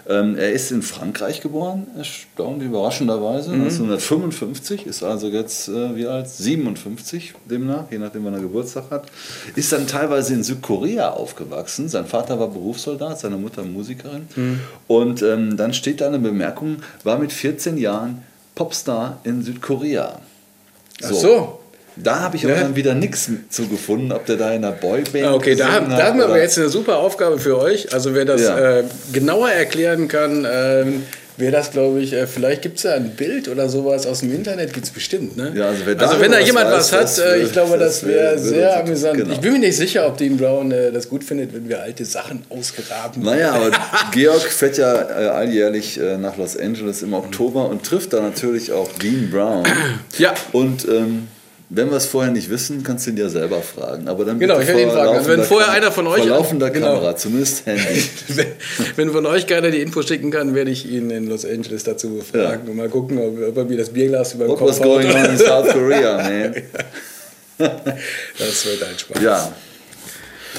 Ähm, 0.08 0.36
er 0.36 0.52
ist 0.52 0.72
in 0.72 0.82
Frankreich 0.82 1.40
geboren, 1.40 1.86
erstaunlich 1.96 2.68
überraschenderweise, 2.68 3.50
Mhm. 3.50 3.62
1955, 3.62 4.86
ist 4.86 5.02
also 5.02 5.28
jetzt 5.28 5.68
äh, 5.68 5.94
wie 5.96 6.06
alt? 6.06 6.28
57 6.28 7.34
demnach, 7.48 7.84
je 7.90 7.98
nachdem 7.98 8.24
wann 8.24 8.34
er 8.34 8.40
Geburtstag 8.40 8.90
hat. 8.90 9.06
Ist 9.54 9.70
dann 9.72 9.86
teilweise 9.86 10.34
in 10.34 10.42
Südkorea 10.42 11.10
aufgewachsen. 11.10 11.88
Sein 11.88 12.06
Vater 12.06 12.38
war 12.40 12.48
Berufssoldat, 12.48 13.20
seine 13.20 13.36
Mutter 13.36 13.62
Musikerin. 13.62 14.28
Mhm. 14.34 14.60
Und 14.86 15.22
ähm, 15.22 15.56
dann 15.56 15.72
steht 15.74 16.00
da 16.00 16.08
eine 16.08 16.18
Bemerkung, 16.18 16.78
war 17.04 17.18
mit 17.18 17.32
14 17.32 17.76
Jahren 17.78 18.22
Popstar 18.54 19.20
in 19.24 19.42
Südkorea. 19.42 20.20
Ach 21.04 21.12
so. 21.12 21.57
Da 22.02 22.20
habe 22.20 22.36
ich 22.36 22.44
aber 22.44 22.54
Ne? 22.54 22.60
dann 22.62 22.76
wieder 22.76 22.94
nichts 22.94 23.30
zu 23.50 23.66
gefunden, 23.68 24.12
ob 24.12 24.26
der 24.26 24.36
da 24.36 24.50
in 24.52 24.64
einer 24.64 24.72
Boyband 24.72 25.14
Ja, 25.14 25.32
Okay, 25.34 25.54
da, 25.54 25.72
haben- 25.72 25.90
hat 25.90 25.98
da 25.98 26.06
haben 26.06 26.18
wir 26.18 26.26
aber 26.26 26.40
jetzt 26.40 26.58
eine 26.58 26.68
super 26.68 26.98
Aufgabe 26.98 27.38
für 27.38 27.58
euch. 27.58 27.92
Also 27.92 28.14
wer 28.14 28.24
das 28.24 28.42
Ja. 28.42 28.78
äh, 28.78 28.84
genauer 29.12 29.50
erklären 29.50 30.08
kann, 30.08 30.46
ähm, 30.50 31.02
wer 31.36 31.52
das, 31.52 31.70
glaube 31.70 32.00
ich, 32.00 32.12
äh, 32.12 32.26
vielleicht 32.26 32.62
gibt 32.62 32.76
es 32.78 32.82
da 32.82 32.94
ein 32.94 33.10
Bild 33.10 33.46
oder 33.48 33.68
sowas 33.68 34.06
aus 34.06 34.20
dem 34.20 34.34
Internet, 34.34 34.72
gibt 34.72 34.86
es 34.86 34.92
bestimmt. 34.92 35.36
Ne? 35.36 35.52
Ja, 35.54 35.66
also 35.68 35.84
also 35.96 36.20
wenn 36.20 36.32
da 36.32 36.40
jemand 36.40 36.66
weiß, 36.66 36.74
was 36.74 36.92
hat, 36.92 37.02
das 37.04 37.18
äh, 37.20 37.38
ich 37.42 37.52
glaube, 37.52 37.78
das 37.78 38.00
das 38.00 38.08
wär- 38.08 38.14
wäre 38.16 38.38
sehr 38.38 38.70
uns- 38.72 38.80
amüsant. 38.88 39.16
genau. 39.18 39.32
Ich 39.32 39.40
bin 39.40 39.52
mir 39.52 39.58
nicht 39.60 39.76
sicher, 39.76 40.06
ob 40.06 40.16
Dean 40.18 40.36
Brown 40.36 40.72
äh, 40.72 40.90
das 40.90 41.08
gut 41.08 41.22
findet, 41.22 41.54
wenn 41.54 41.68
wir 41.68 41.80
alte 41.80 42.04
Sachen 42.04 42.42
ausgraben. 42.50 43.22
Naja, 43.22 43.52
aber 43.52 43.70
Georg 44.12 44.42
fährt 44.42 44.78
ja 44.78 44.94
äh, 44.94 45.26
alljährlich 45.28 45.98
äh, 46.00 46.16
nach 46.18 46.36
Los 46.36 46.56
Angeles 46.56 47.02
im 47.02 47.14
Oktober 47.14 47.68
und 47.68 47.84
trifft 47.84 48.12
da 48.12 48.20
natürlich 48.20 48.72
auch 48.72 48.90
Dean 49.00 49.30
Brown. 49.30 49.64
Ja. 50.18 50.34
Und 50.52 50.88
ähm, 50.88 51.28
wenn 51.70 51.90
wir 51.90 51.96
es 51.98 52.06
vorher 52.06 52.32
nicht 52.32 52.48
wissen, 52.50 52.82
kannst 52.82 53.06
du 53.06 53.10
ihn 53.10 53.16
ja 53.18 53.28
selber 53.28 53.60
fragen. 53.62 54.08
Aber 54.08 54.24
dann 54.24 54.38
Genau, 54.38 54.58
ich 54.58 54.66
werde 54.68 54.82
ihn 54.82 54.90
fragen. 54.90 55.16
Also 55.18 55.28
wenn 55.30 55.42
vorher 55.42 55.66
Kam- 55.68 55.76
einer 55.76 55.92
von 55.92 56.06
euch- 56.06 56.20
Vor 56.20 56.26
laufender 56.30 56.70
genau. 56.70 56.94
Kamera, 56.94 57.16
zumindest 57.16 57.66
Handy. 57.66 58.02
wenn, 58.28 58.46
wenn 58.96 59.10
von 59.10 59.26
euch 59.26 59.46
keiner 59.46 59.70
die 59.70 59.80
Info 59.82 60.00
schicken 60.02 60.30
kann, 60.30 60.54
werde 60.54 60.70
ich 60.70 60.88
ihn 60.90 61.10
in 61.10 61.26
Los 61.28 61.44
Angeles 61.44 61.84
dazu 61.84 62.14
befragen 62.16 62.62
Ja. 62.64 62.70
und 62.70 62.76
mal 62.76 62.88
gucken, 62.88 63.18
ob, 63.18 63.38
ob 63.48 63.56
er 63.56 63.64
mir 63.64 63.76
das 63.76 63.90
Bierglas 63.90 64.34
über 64.34 64.46
den 64.46 64.56
Kopf 64.56 64.68
was 64.70 64.80
going 64.80 65.06
on 65.10 65.24
in 65.26 65.36
South 65.38 65.68
Korea, 65.72 66.16
man? 66.16 66.54
Das 67.58 68.64
wird 68.66 68.82
ein 68.82 68.98
Spaß. 68.98 69.22
Ja, 69.22 69.52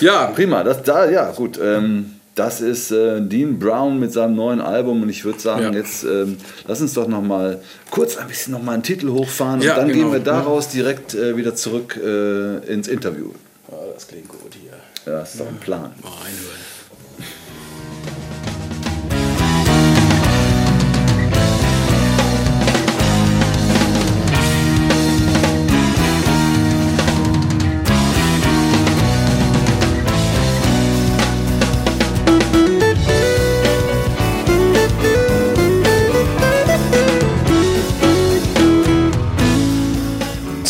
ja 0.01 0.27
prima. 0.27 0.63
Das, 0.63 0.83
da, 0.83 1.09
ja, 1.09 1.31
gut. 1.31 1.59
Ähm, 1.63 2.18
das 2.39 2.61
ist 2.61 2.91
äh, 2.91 3.19
Dean 3.21 3.59
Brown 3.59 3.99
mit 3.99 4.13
seinem 4.13 4.35
neuen 4.35 4.61
Album 4.61 5.01
und 5.03 5.09
ich 5.09 5.25
würde 5.25 5.39
sagen, 5.39 5.63
Ja. 5.63 5.71
jetzt 5.73 6.03
ähm, 6.05 6.37
lass 6.67 6.79
uns 6.81 6.93
doch 6.93 7.07
noch 7.07 7.21
mal 7.21 7.59
kurz 7.91 8.15
ein 8.17 8.27
bisschen 8.27 8.53
noch 8.53 8.63
mal 8.63 8.73
einen 8.73 8.83
Titel 8.83 9.09
hochfahren 9.09 9.61
Ja, 9.61 9.73
und 9.73 9.77
dann 9.79 9.87
genau. 9.89 9.99
gehen 10.05 10.11
wir 10.13 10.19
daraus 10.19 10.69
direkt 10.69 11.13
äh, 11.13 11.35
wieder 11.35 11.53
zurück 11.55 11.99
äh, 12.01 12.65
ins 12.71 12.87
Interview. 12.87 13.31
Oh, 13.67 13.75
das 13.93 14.07
klingt 14.07 14.29
gut 14.29 14.55
hier. 14.59 14.71
Ja, 15.05 15.19
das 15.19 15.31
ist 15.33 15.41
doch 15.41 15.47
ein 15.47 15.57
Plan. 15.57 15.91
Reinhören. 16.01 16.78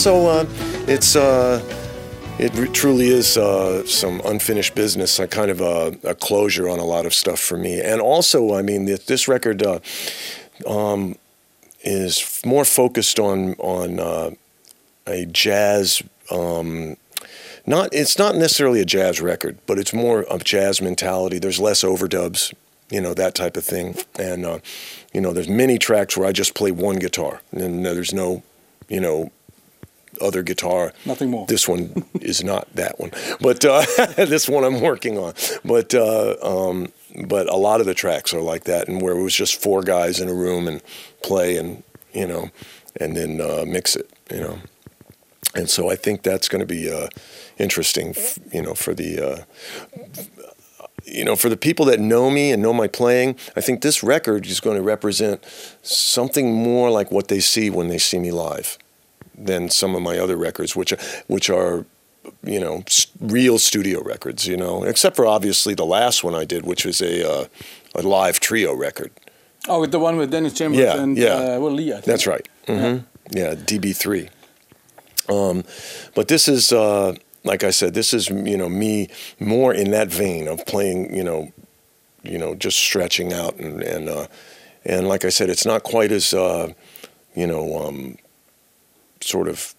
So 0.10 0.26
uh, 0.26 0.46
it's 0.88 1.16
uh, 1.16 1.62
it 2.40 2.52
re- 2.56 2.68
truly 2.70 3.10
is 3.10 3.38
uh, 3.38 3.86
some 3.86 4.24
unfinished 4.26 4.74
business, 4.74 5.20
a 5.20 5.28
kind 5.28 5.52
of 5.52 5.62
a, 5.62 5.96
a, 6.04 6.16
closure 6.16 6.68
on 6.68 6.80
a 6.80 6.84
lot 6.84 7.06
of 7.06 7.14
stuff 7.14 7.40
for 7.40 7.60
me. 7.60 7.80
And 7.80 8.02
also, 8.02 8.56
I 8.56 8.64
mean, 8.64 8.86
this, 8.86 9.04
this 9.06 9.28
record 9.28 9.62
uh, 9.62 9.82
um, 10.66 11.16
is 11.84 12.42
more 12.44 12.66
focused 12.66 13.20
on 13.20 13.54
on 13.60 14.00
uh, 14.00 14.32
a 15.06 15.28
jazz. 15.28 16.02
Um, 16.32 16.98
not 17.68 17.90
it's 17.94 18.18
not 18.18 18.36
necessarily 18.36 18.82
a 18.82 18.86
jazz 18.86 19.22
record, 19.22 19.60
but 19.68 19.78
it's 19.78 19.94
more 19.94 20.24
of 20.24 20.44
jazz 20.44 20.82
mentality. 20.82 21.38
There's 21.38 21.60
less 21.60 21.84
overdubs, 21.84 22.52
you 22.90 23.00
know, 23.00 23.14
that 23.14 23.36
type 23.36 23.56
of 23.56 23.64
thing. 23.64 23.96
And 24.18 24.44
uh, 24.44 24.58
you 25.14 25.22
know, 25.22 25.34
there's 25.34 25.48
many 25.48 25.78
tracks 25.78 26.18
where 26.18 26.28
I 26.28 26.32
just 26.32 26.56
play 26.56 26.72
one 26.72 26.96
guitar, 26.96 27.42
and 27.52 27.86
there's 27.86 28.12
no, 28.12 28.42
you 28.88 29.02
know, 29.02 29.32
other 30.22 30.44
guitar. 30.44 30.94
Nothing 31.06 31.32
more. 31.32 31.46
This 31.48 31.68
one 31.68 32.06
is 32.22 32.44
not 32.44 32.74
that 32.76 33.00
one, 33.00 33.12
but 33.42 33.64
uh, 33.66 33.86
this 34.16 34.48
one 34.48 34.64
I'm 34.64 34.82
working 34.82 35.18
on. 35.18 35.34
But 35.64 35.94
uh, 35.94 36.36
um, 36.42 36.92
but 37.26 37.50
a 37.50 37.56
lot 37.56 37.80
of 37.80 37.86
the 37.86 37.94
tracks 37.94 38.34
are 38.34 38.42
like 38.42 38.66
that, 38.66 38.88
and 38.88 39.02
where 39.02 39.18
it 39.18 39.24
was 39.24 39.36
just 39.36 39.62
four 39.62 39.82
guys 39.82 40.20
in 40.20 40.30
a 40.30 40.34
room 40.34 40.68
and 40.68 40.82
play 41.24 41.58
and 41.58 41.84
you 42.14 42.28
know, 42.28 42.50
and 43.00 43.16
then 43.16 43.42
uh, 43.42 43.64
mix 43.68 43.96
it, 43.96 44.10
you 44.32 44.40
know. 44.40 44.60
And 45.56 45.70
so 45.70 45.90
I 45.90 45.96
think 45.96 46.22
that's 46.22 46.48
going 46.48 46.60
to 46.60 46.68
be 46.68 46.92
uh, 46.92 47.08
interesting, 47.58 48.14
you 48.54 48.62
know, 48.62 48.76
for 48.76 48.94
the 48.94 49.20
uh, 49.20 49.44
you 51.06 51.26
know, 51.26 51.36
for 51.36 51.50
the 51.50 51.58
people 51.58 51.86
that 51.86 52.00
know 52.00 52.30
me 52.30 52.52
and 52.52 52.62
know 52.62 52.74
my 52.74 52.88
playing, 52.88 53.36
I 53.56 53.62
think 53.62 53.82
this 53.82 54.04
record 54.04 54.46
is 54.46 54.60
going 54.60 54.78
to 54.78 54.84
represent 54.84 55.44
something 55.82 56.54
more 56.54 56.92
like 56.92 57.12
what 57.12 57.30
they 57.30 57.40
see 57.40 57.70
when 57.70 57.88
they 57.88 57.98
see 57.98 58.20
me 58.20 58.32
live 58.32 58.78
than 59.46 59.70
some 59.70 59.96
of 59.96 60.02
my 60.02 60.18
other 60.18 60.38
records, 60.38 60.76
which 60.76 60.94
are, 60.94 61.00
which 61.28 61.50
are 61.50 61.86
you 62.44 62.60
know 62.60 62.84
real 63.20 63.58
studio 63.58 64.04
records. 64.04 64.48
You 64.48 64.58
know, 64.58 64.84
except 64.84 65.16
for 65.16 65.26
obviously 65.26 65.74
the 65.74 65.86
last 65.86 66.24
one 66.24 66.36
I 66.36 66.46
did, 66.46 66.66
which 66.66 66.86
was 66.86 67.02
a 67.02 67.30
uh, 67.30 67.46
a 67.96 68.02
live 68.02 68.40
trio 68.40 68.74
record. 68.74 69.12
Oh, 69.68 69.82
with 69.82 69.92
the 69.92 70.00
one 70.00 70.18
with 70.18 70.32
Dennis 70.32 70.54
Chambers 70.54 70.80
yeah, 70.80 71.02
and 71.02 71.18
yeah. 71.18 71.34
Uh, 71.34 71.60
Will 71.60 71.72
Lee. 71.72 71.92
That's 71.92 72.26
right. 72.26 72.48
Mm-hmm. 72.68 73.06
Yeah. 73.38 73.50
yeah, 73.50 73.56
DB3. 73.56 74.30
Um, 75.30 75.64
but 76.16 76.28
this 76.28 76.48
is, 76.48 76.72
uh, 76.72 77.16
like 77.44 77.64
I 77.64 77.70
said, 77.70 77.94
this 77.94 78.14
is 78.14 78.30
you 78.30 78.58
know 78.58 78.70
me 78.70 79.10
more 79.40 79.74
in 79.74 79.92
that 79.92 80.08
vein 80.08 80.48
of 80.48 80.66
playing, 80.66 81.16
you 81.16 81.24
know, 81.24 81.52
you 82.24 82.38
know, 82.38 82.56
just 82.56 82.80
stretching 82.80 83.34
out 83.34 83.56
and 83.58 83.84
and 83.84 84.10
uh, 84.10 84.28
and 84.86 85.08
like 85.08 85.26
I 85.26 85.30
said, 85.30 85.50
it's 85.50 85.66
not 85.66 85.84
quite 85.84 86.12
as 86.12 86.34
uh, 86.34 86.74
you 87.36 87.46
know 87.46 87.86
um, 87.86 88.18
sort 89.22 89.48
of 89.48 89.76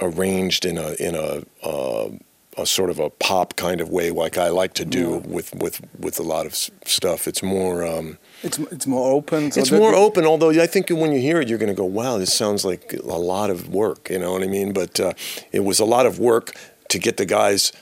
arranged 0.00 0.64
in 0.64 0.78
a 0.78 0.92
in 0.94 1.14
a, 1.14 1.42
uh, 1.66 2.10
a 2.56 2.66
sort 2.66 2.90
of 2.90 2.98
a 2.98 3.10
pop 3.10 3.56
kind 3.56 3.80
of 3.80 3.88
way, 3.88 4.10
like 4.10 4.38
I 4.38 4.48
like 4.48 4.74
to 4.74 4.84
do 4.84 5.10
yeah. 5.10 5.16
with, 5.34 5.54
with 5.54 5.80
with 5.98 6.18
a 6.18 6.22
lot 6.22 6.46
of 6.46 6.54
stuff. 6.54 7.26
It's 7.26 7.42
more. 7.42 7.84
Um, 7.84 8.18
it's 8.42 8.58
it's 8.58 8.86
more 8.86 9.10
open. 9.10 9.50
So 9.50 9.60
it's 9.60 9.72
more 9.72 9.94
open. 9.94 10.24
Although 10.24 10.50
I 10.50 10.66
think 10.66 10.90
when 10.90 11.12
you 11.12 11.20
hear 11.20 11.40
it, 11.40 11.48
you're 11.48 11.58
going 11.58 11.74
to 11.74 11.76
go, 11.76 11.84
"Wow, 11.84 12.18
this 12.18 12.32
sounds 12.32 12.64
like 12.64 12.92
a 12.92 13.16
lot 13.16 13.50
of 13.50 13.68
work." 13.68 14.08
You 14.10 14.18
know 14.18 14.32
what 14.32 14.42
I 14.42 14.46
mean? 14.46 14.72
But 14.72 15.00
uh, 15.00 15.14
it 15.52 15.64
was 15.64 15.80
a 15.80 15.84
lot 15.84 16.06
of 16.06 16.18
work 16.18 16.52
to 16.88 16.98
get 16.98 17.16
the 17.16 17.26
guys 17.26 17.72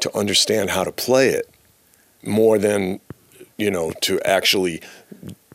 to 0.00 0.16
understand 0.16 0.70
how 0.70 0.84
to 0.84 0.92
play 0.92 1.30
it, 1.30 1.50
more 2.22 2.58
than 2.58 3.00
you 3.58 3.70
know 3.70 3.92
to 4.02 4.20
actually 4.22 4.80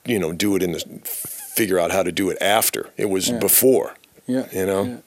you 0.06 0.20
know 0.20 0.34
do 0.34 0.56
it 0.56 0.64
in 0.64 0.74
the 0.74 0.80
figure 1.04 1.80
out 1.80 1.92
how 1.92 2.04
to 2.04 2.12
do 2.12 2.30
it 2.30 2.38
after. 2.42 2.90
It 2.98 3.10
was 3.10 3.30
yeah. 3.30 3.40
before. 3.40 3.96
Yeah. 4.32 4.48
You 4.52 4.66
know. 4.66 4.84
Yeah. 4.84 4.98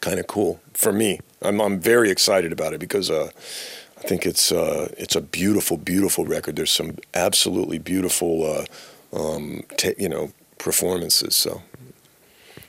Kind 0.00 0.20
of 0.20 0.26
cool 0.26 0.60
for 0.74 0.92
me. 0.92 1.20
I'm 1.42 1.60
I'm 1.60 1.80
very 1.80 2.10
excited 2.10 2.52
about 2.52 2.74
it 2.74 2.80
because 2.80 3.10
uh, 3.10 3.30
I 3.98 4.02
think 4.02 4.26
it's 4.26 4.52
uh, 4.52 4.92
it's 4.98 5.16
a 5.16 5.20
beautiful, 5.20 5.76
beautiful 5.76 6.26
record. 6.26 6.56
There's 6.56 6.72
some 6.72 6.98
absolutely 7.14 7.78
beautiful, 7.78 8.44
uh, 8.44 8.64
um, 9.18 9.62
t- 9.78 9.94
you 9.98 10.08
know, 10.08 10.32
performances. 10.58 11.34
So, 11.34 11.62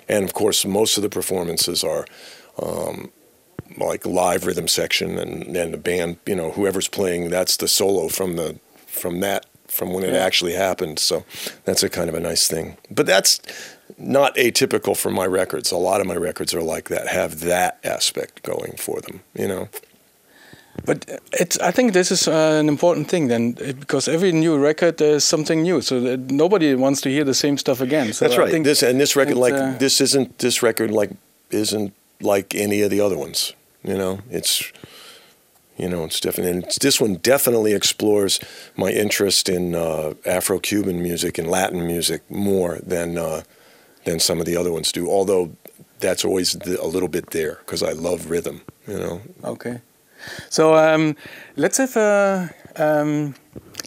and 0.08 0.24
of 0.24 0.34
course, 0.34 0.66
most 0.66 0.98
of 0.98 1.04
the 1.04 1.10
performances 1.10 1.84
are 1.84 2.06
um, 2.62 3.12
like 3.78 4.06
live 4.06 4.46
rhythm 4.46 4.68
section, 4.70 5.18
and 5.20 5.56
and 5.58 5.74
the 5.74 5.78
band, 5.78 6.18
you 6.26 6.36
know, 6.36 6.52
whoever's 6.52 6.88
playing, 6.88 7.30
that's 7.30 7.58
the 7.58 7.68
solo 7.68 8.08
from 8.08 8.38
the 8.38 8.60
from 8.86 9.20
that 9.20 9.46
from 9.68 9.94
when 9.94 10.04
it 10.04 10.14
yeah. 10.14 10.26
actually 10.26 10.54
happened. 10.54 10.98
So 11.00 11.26
that's 11.66 11.84
a 11.84 11.90
kind 11.90 12.10
of 12.10 12.16
a 12.16 12.20
nice 12.20 12.48
thing. 12.48 12.78
But 12.90 13.06
that's 13.06 13.42
not 13.98 14.36
atypical 14.36 14.96
for 14.96 15.12
my 15.12 15.26
records. 15.26 15.72
A 15.72 15.78
lot 15.78 16.02
of 16.02 16.08
my 16.08 16.16
records 16.16 16.54
are 16.54 16.62
like 16.62 16.90
that, 16.90 17.08
have 17.08 17.42
that 17.42 17.80
aspect 17.84 18.44
going 18.44 18.74
for 18.78 19.02
them, 19.02 19.22
you 19.34 19.48
know. 19.48 19.70
But 20.86 21.22
it's. 21.34 21.60
I 21.60 21.72
think 21.72 21.94
this 21.94 22.12
is 22.12 22.28
uh, 22.28 22.58
an 22.60 22.70
important 22.70 23.10
thing 23.10 23.28
then, 23.28 23.54
because 23.54 24.08
every 24.08 24.32
new 24.32 24.58
record 24.58 25.02
is 25.02 25.24
something 25.24 25.64
new. 25.64 25.82
So 25.82 26.16
nobody 26.16 26.76
wants 26.76 27.02
to 27.02 27.10
hear 27.10 27.24
the 27.24 27.34
same 27.34 27.58
stuff 27.58 27.82
again. 27.82 28.14
So 28.14 28.26
That's 28.26 28.38
right. 28.38 28.64
This 28.64 28.84
and 28.84 29.00
this 29.00 29.16
record, 29.16 29.38
like 29.38 29.54
uh, 29.54 29.78
this, 29.78 30.00
isn't 30.02 30.38
this 30.38 30.62
record 30.62 30.92
like 30.92 31.10
isn't 31.50 31.94
like 32.22 32.54
any 32.54 32.82
of 32.82 32.92
the 32.92 33.02
other 33.02 33.18
ones. 33.18 33.54
You 33.84 33.98
know, 33.98 34.20
it's 34.30 34.72
you 35.78 35.90
know, 35.90 36.06
it's 36.06 36.20
definitely 36.20 36.52
and 36.52 36.72
this 36.82 37.02
one 37.02 37.16
definitely 37.16 37.74
explores 37.74 38.40
my 38.76 38.92
interest 38.92 39.50
in 39.50 39.76
uh, 39.76 40.14
Afro-Cuban 40.26 41.02
music 41.02 41.38
and 41.38 41.48
Latin 41.48 41.86
music 41.86 42.30
more 42.30 42.80
than 42.84 43.18
uh, 43.18 43.42
than 44.08 44.20
some 44.20 44.40
of 44.40 44.46
the 44.46 44.58
other 44.58 44.72
ones 44.72 44.92
do. 44.92 45.10
Although 45.10 45.52
that's 46.00 46.24
always 46.26 46.54
the, 46.54 46.82
a 46.82 46.88
little 46.88 47.10
bit 47.10 47.32
there 47.32 47.56
because 47.66 47.84
I 47.84 47.92
love 47.92 48.30
rhythm. 48.30 48.62
You 48.88 49.00
know. 49.00 49.22
Okay. 49.44 49.82
So 50.50 50.76
um, 50.76 51.16
let's 51.56 51.78
have 51.78 51.96
a 51.98 52.50
um, 52.76 53.36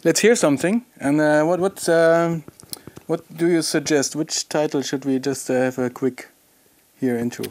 let's 0.03 0.21
hear 0.21 0.35
something. 0.35 0.85
And 0.99 1.19
uh, 1.19 1.43
what 1.43 1.59
what 1.59 1.89
um, 1.89 2.43
what 3.07 3.21
do 3.35 3.47
you 3.47 3.61
suggest? 3.61 4.15
Which 4.15 4.47
title 4.47 4.81
should 4.81 5.05
we 5.05 5.19
just 5.19 5.49
uh, 5.49 5.53
have 5.53 5.79
a 5.79 5.89
quick 5.89 6.29
hear 6.99 7.17
intro? 7.17 7.45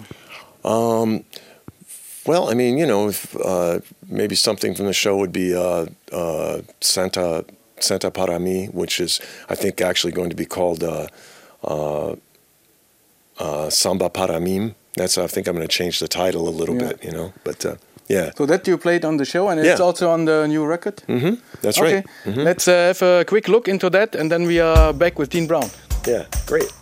Um, 0.64 1.24
well, 2.26 2.50
I 2.50 2.54
mean, 2.54 2.78
you 2.78 2.86
know, 2.86 3.08
if, 3.08 3.34
uh, 3.36 3.80
maybe 4.08 4.36
something 4.36 4.74
from 4.74 4.86
the 4.86 4.92
show 4.92 5.16
would 5.16 5.32
be 5.32 5.54
uh, 5.54 5.86
uh, 6.12 6.60
Santa 6.80 7.44
Santa 7.80 8.10
para 8.10 8.38
mí, 8.38 8.72
which 8.72 9.00
is 9.00 9.20
I 9.48 9.54
think 9.54 9.80
actually 9.80 10.12
going 10.12 10.30
to 10.30 10.36
be 10.36 10.46
called 10.46 10.82
uh, 13.40 13.70
Samba 13.70 14.08
Paramim. 14.08 14.74
That's 14.94 15.18
I 15.18 15.26
think 15.26 15.48
I'm 15.48 15.54
going 15.54 15.66
to 15.66 15.76
change 15.76 15.98
the 15.98 16.08
title 16.08 16.48
a 16.48 16.50
little 16.50 16.74
yeah. 16.74 16.88
bit, 16.88 17.04
you 17.04 17.12
know, 17.12 17.32
but. 17.44 17.64
Yeah. 18.08 18.32
So 18.36 18.44
that 18.46 18.66
you 18.66 18.76
played 18.76 19.04
on 19.04 19.18
the 19.18 19.24
show, 19.24 19.48
and 19.50 19.60
it's 19.60 19.78
yeah. 19.78 19.86
also 19.86 20.10
on 20.10 20.24
the 20.24 20.48
new 20.48 20.66
record. 20.66 20.96
Mm-hmm. 21.06 21.34
That's 21.62 21.78
okay. 21.78 21.94
right. 21.94 22.06
Mm-hmm. 22.24 22.40
Let's 22.40 22.66
uh, 22.66 22.72
have 22.72 23.02
a 23.02 23.24
quick 23.24 23.46
look 23.46 23.68
into 23.68 23.88
that, 23.90 24.16
and 24.16 24.28
then 24.32 24.46
we 24.48 24.58
are 24.58 24.92
back 24.92 25.16
with 25.16 25.30
Dean 25.30 25.46
Brown. 25.46 25.70
Yeah, 26.08 26.24
great. 26.44 26.72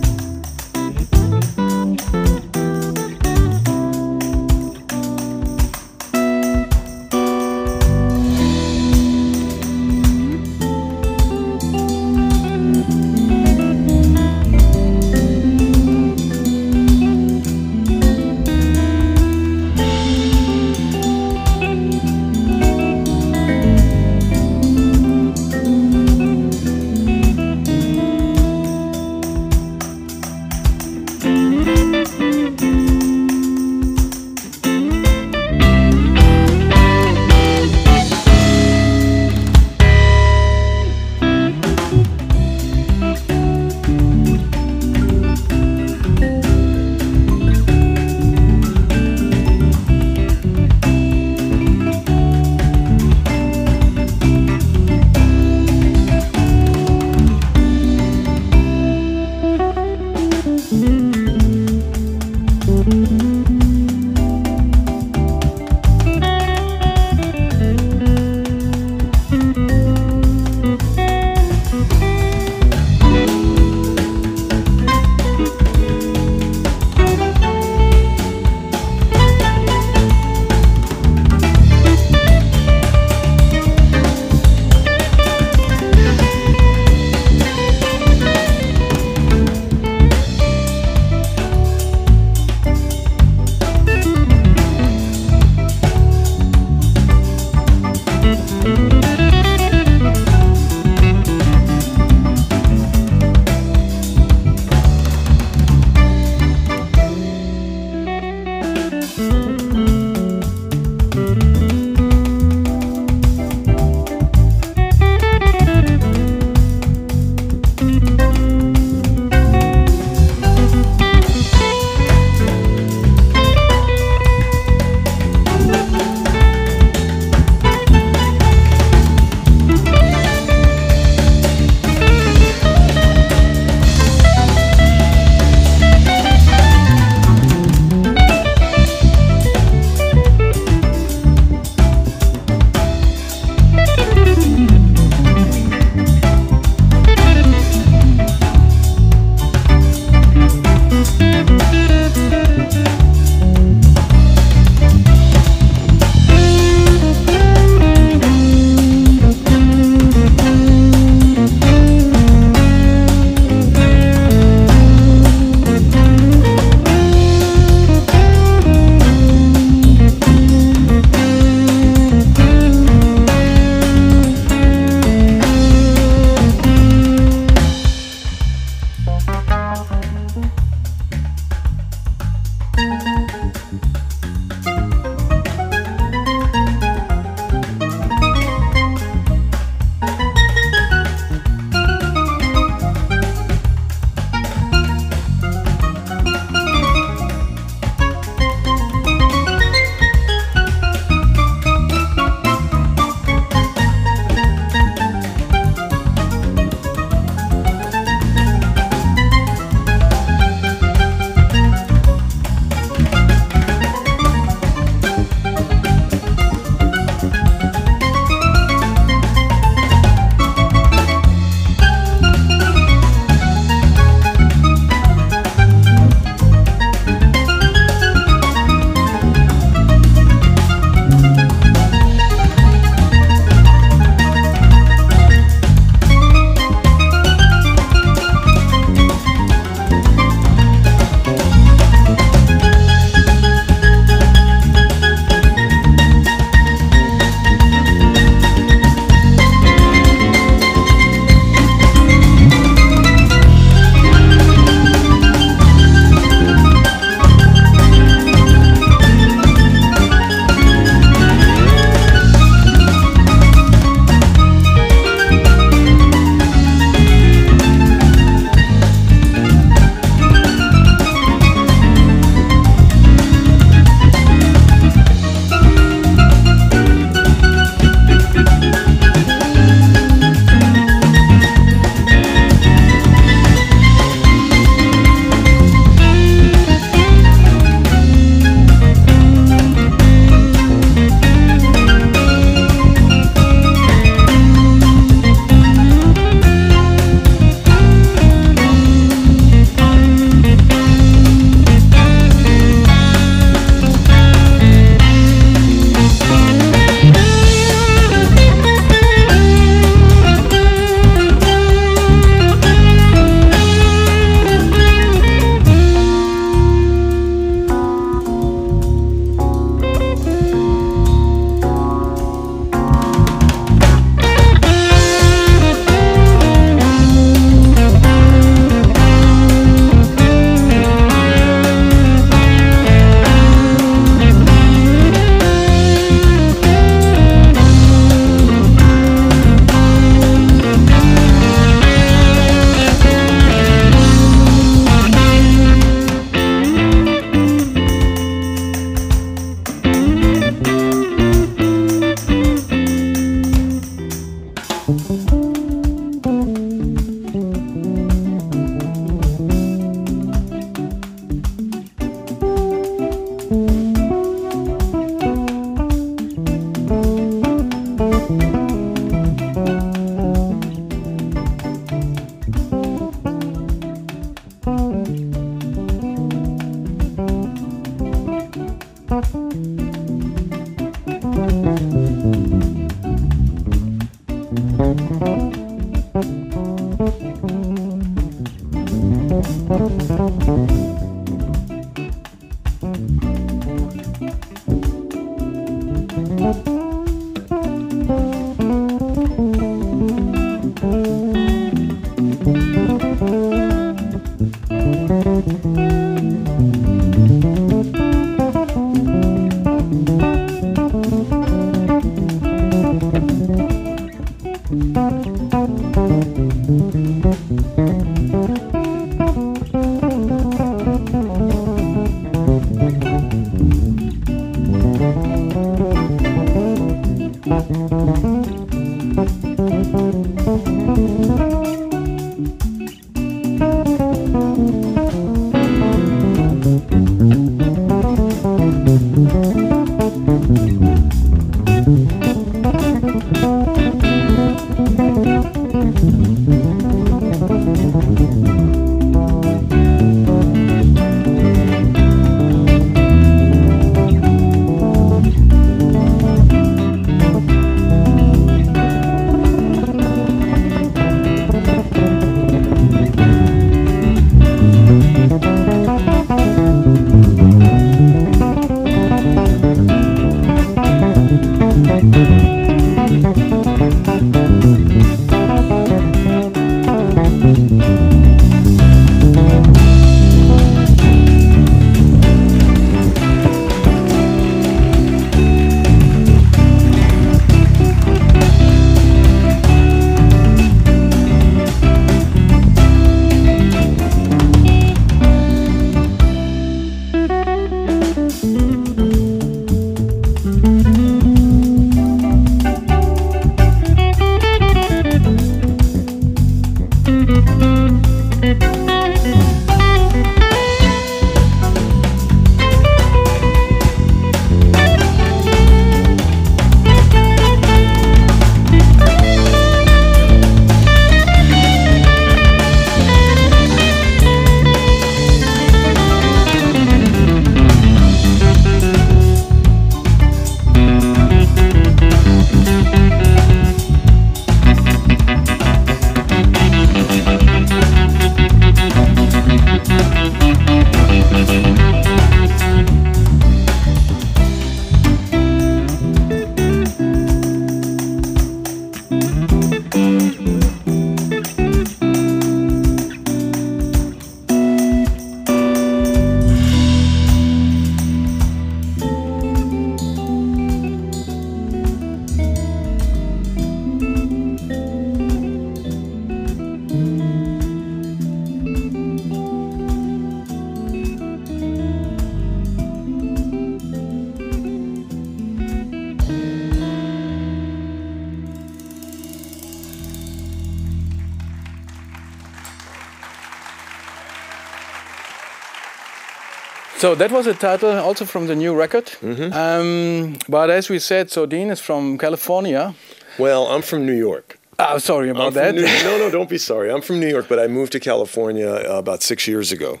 So 587.00 587.14
that 587.14 587.32
was 587.32 587.46
a 587.46 587.54
title 587.54 587.98
also 587.98 588.26
from 588.26 588.46
the 588.46 588.54
new 588.54 588.74
record. 588.74 589.06
Mm-hmm. 589.22 589.54
Um, 589.54 590.36
but 590.50 590.68
as 590.68 590.90
we 590.90 590.98
said, 590.98 591.30
so 591.30 591.46
Dean 591.46 591.70
is 591.70 591.80
from 591.80 592.18
California. 592.18 592.94
Well, 593.38 593.68
I'm 593.68 593.80
from 593.80 594.04
New 594.04 594.18
York. 594.18 594.58
Oh, 594.78 594.98
sorry 594.98 595.30
about 595.30 595.54
that. 595.54 595.74
New- 595.74 595.80
no, 596.04 596.18
no, 596.18 596.30
don't 596.30 596.50
be 596.50 596.58
sorry. 596.58 596.90
I'm 596.92 597.00
from 597.00 597.18
New 597.18 597.26
York, 597.26 597.46
but 597.48 597.58
I 597.58 597.68
moved 597.68 597.92
to 597.92 598.00
California 598.00 598.68
uh, 598.68 598.98
about 598.98 599.22
six 599.22 599.48
years 599.48 599.72
ago 599.72 600.00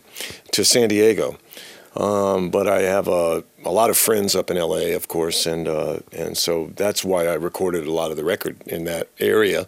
to 0.52 0.62
San 0.62 0.90
Diego. 0.90 1.38
Um, 1.96 2.50
but 2.50 2.68
I 2.68 2.82
have 2.82 3.08
a, 3.08 3.44
a 3.64 3.72
lot 3.72 3.88
of 3.88 3.96
friends 3.96 4.36
up 4.36 4.50
in 4.50 4.58
LA, 4.58 4.94
of 4.94 5.08
course, 5.08 5.46
and 5.46 5.68
uh, 5.68 6.00
and 6.12 6.36
so 6.36 6.70
that's 6.76 7.02
why 7.02 7.26
I 7.28 7.34
recorded 7.34 7.86
a 7.86 7.92
lot 7.92 8.10
of 8.10 8.18
the 8.18 8.24
record 8.24 8.60
in 8.66 8.84
that 8.84 9.08
area. 9.18 9.66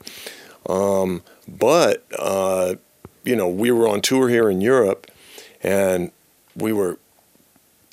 Um, 0.69 1.23
but 1.49 2.05
uh, 2.19 2.75
you 3.25 3.37
know, 3.37 3.49
we 3.49 3.71
were 3.71 3.89
on 3.89 4.03
tour 4.03 4.29
here 4.29 4.51
in 4.51 4.61
Europe, 4.61 5.11
and 5.63 6.13
we 6.55 6.75
were 6.75 6.99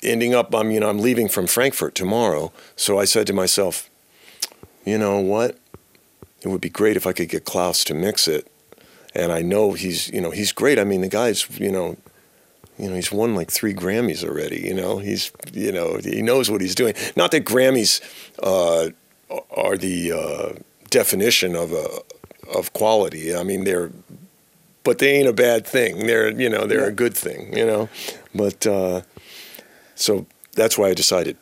ending 0.02 0.34
up. 0.34 0.54
I 0.54 0.62
mean, 0.62 0.82
I'm 0.82 0.98
leaving 0.98 1.28
from 1.28 1.46
Frankfurt 1.46 1.94
tomorrow, 1.94 2.52
so 2.76 2.98
I 2.98 3.04
said 3.04 3.26
to 3.28 3.32
myself, 3.32 3.90
you 4.84 4.98
know 4.98 5.18
what? 5.18 5.58
It 6.42 6.48
would 6.48 6.60
be 6.60 6.70
great 6.70 6.96
if 6.96 7.06
I 7.06 7.12
could 7.12 7.28
get 7.28 7.44
Klaus 7.44 7.84
to 7.84 7.94
mix 7.94 8.26
it. 8.26 8.50
And 9.14 9.32
I 9.32 9.42
know 9.42 9.72
he's, 9.72 10.08
you 10.08 10.20
know, 10.20 10.30
he's 10.30 10.52
great. 10.52 10.78
I 10.78 10.84
mean, 10.84 11.00
the 11.00 11.08
guy's, 11.08 11.46
you 11.58 11.70
know, 11.70 11.96
you 12.78 12.88
know, 12.88 12.94
he's 12.94 13.12
won 13.12 13.34
like 13.34 13.50
three 13.50 13.74
Grammys 13.74 14.24
already. 14.24 14.60
You 14.60 14.72
know, 14.72 14.98
he's, 14.98 15.30
you 15.52 15.70
know, 15.70 15.98
he 16.02 16.22
knows 16.22 16.50
what 16.50 16.60
he's 16.60 16.74
doing. 16.74 16.94
Not 17.14 17.30
that 17.32 17.44
Grammys 17.44 18.00
uh, 18.42 18.90
are 19.50 19.76
the 19.76 20.12
uh, 20.12 20.58
definition 20.88 21.54
of 21.54 21.72
a 21.72 21.86
of 22.56 22.72
quality. 22.72 23.34
I 23.34 23.42
mean, 23.44 23.64
they're, 23.64 23.92
but 24.82 24.98
they 24.98 25.12
ain't 25.12 25.28
a 25.28 25.32
bad 25.32 25.66
thing. 25.66 26.06
They're, 26.06 26.30
you 26.30 26.48
know, 26.48 26.66
they're 26.66 26.86
a 26.86 26.92
good 26.92 27.14
thing. 27.14 27.56
You 27.56 27.66
know, 27.66 27.88
but 28.34 28.66
uh, 28.66 29.02
so 30.00 30.26
that's 30.56 30.76
why 30.78 30.88
I 30.90 30.94
decided. 30.94 31.36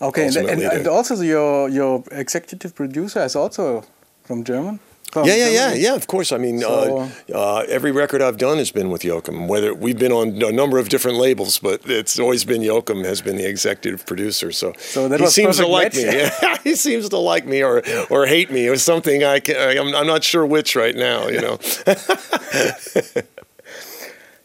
Okay, 0.00 0.26
and, 0.26 0.36
and, 0.36 0.62
and 0.62 0.86
also 0.86 1.14
your 1.20 1.68
your 1.68 2.02
executive 2.12 2.72
producer 2.74 3.24
is 3.24 3.34
also 3.36 3.82
from 4.24 4.44
German. 4.44 4.78
From 5.12 5.26
Yeah, 5.26 5.36
yeah, 5.36 5.48
yeah, 5.48 5.58
Germany? 5.68 5.82
yeah. 5.84 5.94
Of 5.96 6.06
course. 6.06 6.32
I 6.32 6.38
mean, 6.38 6.60
So- 6.60 7.08
uh, 7.34 7.38
uh, 7.38 7.76
every 7.76 7.92
record 7.92 8.20
I've 8.20 8.36
done 8.36 8.58
has 8.58 8.70
been 8.72 8.90
with 8.92 9.04
Joachim. 9.04 9.48
Whether 9.48 9.72
we've 9.74 9.98
been 9.98 10.12
on 10.12 10.28
a 10.42 10.52
number 10.52 10.78
of 10.78 10.88
different 10.88 11.16
labels, 11.16 11.58
but 11.58 11.80
it's 11.86 12.18
always 12.18 12.44
been 12.44 12.62
Joachim 12.62 13.04
has 13.04 13.22
been 13.22 13.36
the 13.36 13.48
executive 13.48 14.04
producer. 14.04 14.52
So, 14.52 14.72
So 14.78 15.08
that 15.08 15.18
he 15.20 15.26
seems 15.28 15.56
to 15.56 15.66
like 15.66 15.94
me. 15.94 16.04
Yeah, 16.18 16.58
he 16.62 16.74
seems 16.76 17.08
to 17.08 17.18
like 17.18 17.46
me 17.46 17.62
or 17.64 17.82
or 18.10 18.26
hate 18.26 18.50
me 18.50 18.68
or 18.68 18.76
something. 18.76 19.24
I 19.24 19.40
can, 19.40 19.56
I'm, 19.78 19.94
I'm 19.94 20.06
not 20.06 20.22
sure 20.24 20.44
which 20.46 20.76
right 20.76 20.94
now. 20.96 21.28
You 21.28 21.40
know. 21.40 21.58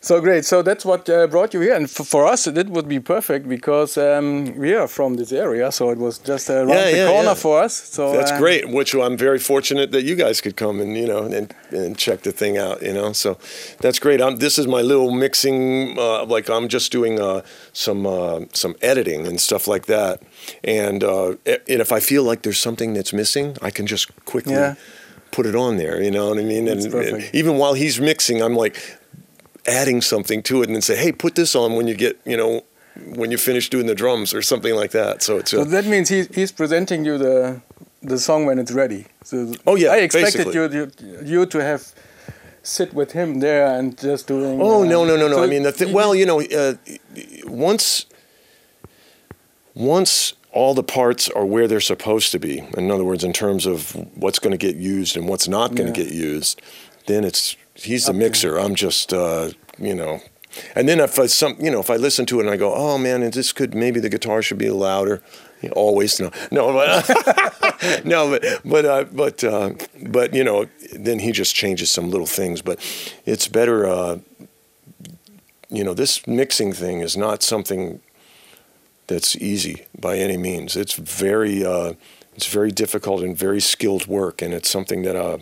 So 0.04 0.20
great. 0.20 0.44
So 0.44 0.62
that's 0.62 0.84
what 0.84 1.10
uh, 1.10 1.28
brought 1.28 1.54
you 1.54 1.62
here, 1.62 1.76
and 1.76 1.89
for, 1.89 2.04
for 2.04 2.26
us, 2.26 2.46
it 2.46 2.68
would 2.68 2.89
be 2.89 3.00
perfect 3.00 3.48
because 3.48 3.98
um, 3.98 4.54
we 4.58 4.74
are 4.74 4.86
from 4.86 5.16
this 5.16 5.32
area, 5.32 5.72
so 5.72 5.92
it 5.92 5.98
was 5.98 6.18
just 6.18 6.50
uh, 6.50 6.56
around 6.56 6.68
Yeah, 6.72 6.92
the 6.92 6.98
yeah, 6.98 7.08
corner 7.08 7.30
yeah. 7.30 7.34
for 7.36 7.63
us. 7.63 7.74
So 7.74 8.12
That's 8.12 8.34
uh, 8.34 8.38
great. 8.38 8.70
Which 8.70 8.94
I'm 8.94 9.16
very 9.16 9.39
fortunate 9.39 9.94
that 9.94 10.04
you 10.04 10.16
guys 10.16 10.42
could 10.42 10.58
come 10.58 10.82
and 10.82 10.98
you 10.98 11.08
know 11.08 11.24
and, 11.24 11.56
and 11.72 11.98
check 11.98 12.24
the 12.24 12.34
thing 12.34 12.58
out. 12.58 12.82
You 12.82 12.92
know, 12.92 13.13
so 13.13 13.38
that's 13.80 13.98
great. 13.98 14.22
I'm, 14.22 14.36
this 14.36 14.60
is 14.60 14.68
my 14.68 14.82
little 14.82 15.10
mixing. 15.10 15.98
Uh, 15.98 16.26
like 16.26 16.50
I'm 16.50 16.68
just 16.68 16.92
doing 16.92 17.22
uh, 17.22 17.44
some 17.72 18.06
uh, 18.06 18.42
some 18.52 18.76
editing 18.82 19.26
and 19.26 19.39
stuff 19.39 19.70
like 19.70 19.86
that. 19.86 20.22
And 20.66 21.02
uh, 21.02 21.38
and 21.46 21.80
if 21.82 21.94
I 21.94 22.02
feel 22.02 22.24
like 22.26 22.42
there's 22.42 22.60
something 22.60 22.94
that's 22.94 23.13
missing, 23.13 23.56
I 23.62 23.72
can 23.72 23.88
just 23.88 24.13
quickly 24.26 24.76
put 25.32 25.46
it 25.46 25.56
on 25.56 25.78
there. 25.78 26.04
You 26.04 26.12
know 26.12 26.28
what 26.28 26.39
I 26.39 26.44
mean? 26.44 26.68
And, 26.68 26.94
and 26.94 27.30
even 27.34 27.58
while 27.58 27.74
he's 27.74 28.02
mixing, 28.02 28.42
I'm 28.42 28.58
like 28.58 28.98
adding 29.65 30.02
something 30.02 30.43
to 30.43 30.62
it 30.62 30.67
and 30.67 30.76
then 30.76 30.82
say, 30.82 30.95
hey, 30.95 31.12
put 31.12 31.36
this 31.36 31.56
on 31.56 31.76
when 31.76 31.88
you 31.88 31.95
get 31.95 32.19
you 32.26 32.38
know 32.38 32.62
when 33.15 33.32
you 33.32 33.38
finish 33.38 33.69
doing 33.69 33.88
the 33.88 33.95
drums 33.95 34.34
or 34.34 34.41
something 34.41 34.76
like 34.76 34.91
that. 34.91 35.23
So 35.23 35.38
it's 35.38 35.52
So 35.52 35.62
a, 35.62 35.65
that 35.65 35.86
means 35.86 36.10
he, 36.10 36.23
he's 36.34 36.52
presenting 36.52 37.06
you 37.06 37.17
the 37.17 37.62
the 38.02 38.17
song 38.19 38.45
when 38.45 38.60
it's 38.60 38.71
ready. 38.71 39.06
So 39.23 39.54
Oh, 39.65 39.76
yeah, 39.76 39.93
I 39.93 39.97
expected 39.97 40.45
basically. 40.45 40.78
you, 40.78 40.91
you 40.99 41.17
you 41.39 41.45
to 41.47 41.60
have 41.63 41.82
sit 42.62 42.93
with 42.93 43.12
him 43.13 43.39
there 43.39 43.67
and 43.80 43.97
just 43.97 44.28
doing. 44.28 44.60
Oh 44.62 44.84
uh, 44.84 44.86
no 44.86 45.06
no 45.06 45.15
no 45.17 45.28
no! 45.28 45.36
so 45.38 45.43
I 45.43 45.47
mean, 45.47 45.63
the 45.63 45.71
th- 45.71 45.91
well, 45.93 46.13
you 46.13 46.26
know, 46.26 46.41
uh, 46.41 46.76
once 47.45 48.06
once 49.73 50.34
all 50.52 50.73
the 50.76 50.84
parts 50.84 51.30
are 51.30 51.45
where 51.45 51.67
they're 51.67 51.80
supposed 51.82 52.32
to 52.32 52.39
be. 52.39 52.60
In 52.78 52.91
other 52.91 53.04
words, 53.04 53.23
in 53.23 53.34
terms 53.34 53.65
of 53.65 53.95
what's 54.15 54.38
going 54.39 54.52
to 54.52 54.58
get 54.58 54.76
used 54.76 55.17
and 55.17 55.28
what's 55.28 55.47
not 55.47 55.73
going 55.73 55.91
to 55.91 55.99
Yeah. 55.99 56.06
get 56.06 56.13
used, 56.13 56.62
then 57.08 57.23
it's 57.23 57.56
he's 57.84 58.06
the 58.06 58.13
mixer. 58.13 58.58
I'm 58.58 58.76
just 58.76 59.13
uh, 59.13 59.52
you 59.78 59.96
know. 59.96 60.22
And 60.76 60.88
then 60.88 61.00
if 61.00 61.17
I 61.17 61.26
some 61.26 61.56
you 61.60 61.72
know 61.72 61.80
if 61.80 61.89
I 61.89 61.96
listen 61.96 62.26
to 62.28 62.39
it 62.39 62.43
and 62.43 62.50
I 62.50 62.58
go, 62.58 62.74
oh 62.74 62.98
man, 62.98 63.30
this 63.32 63.52
could 63.52 63.74
maybe 63.74 64.00
the 64.00 64.10
guitar 64.10 64.41
should 64.41 64.58
be 64.58 64.69
louder. 64.69 65.22
You 65.62 65.69
know, 65.69 65.74
always 65.76 66.19
no 66.19 66.32
no 66.52 66.74
but 67.82 68.06
no 68.06 68.30
but 68.30 68.62
but 68.63 68.86
uh, 68.86 69.04
but 69.12 69.43
uh, 69.43 69.72
but 70.02 70.34
you 70.34 70.43
know 70.43 70.67
then 70.93 71.19
he 71.19 71.32
just 71.32 71.56
changes 71.56 71.91
some 71.91 72.10
little 72.10 72.28
things. 72.28 72.62
But 72.62 72.80
it's 73.26 73.48
better. 73.48 73.88
Uh, 73.88 74.19
you 75.69 75.84
know, 75.84 75.96
this 75.96 76.28
mixing 76.28 76.72
thing 76.72 77.00
is 77.00 77.17
not 77.17 77.41
something 77.41 78.00
that's 79.08 79.36
easy 79.38 79.88
by 80.00 80.17
any 80.17 80.38
means. 80.38 80.76
It's 80.76 80.93
very 80.93 81.65
uh, 81.65 81.93
it's 82.36 82.48
very 82.48 82.72
difficult 82.72 83.24
and 83.24 83.36
very 83.36 83.60
skilled 83.60 84.06
work, 84.06 84.41
and 84.41 84.54
it's 84.54 84.69
something 84.69 85.02
that 85.02 85.15
uh, 85.15 85.39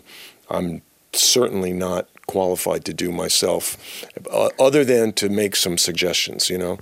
I'm 0.48 0.82
certainly 1.12 1.72
not 1.72 2.08
qualified 2.26 2.84
to 2.84 2.94
do 2.94 3.10
myself, 3.12 3.76
uh, 4.30 4.50
other 4.58 4.84
than 4.84 5.12
to 5.14 5.28
make 5.28 5.56
some 5.56 5.78
suggestions. 5.78 6.48
You 6.48 6.58
know, 6.58 6.78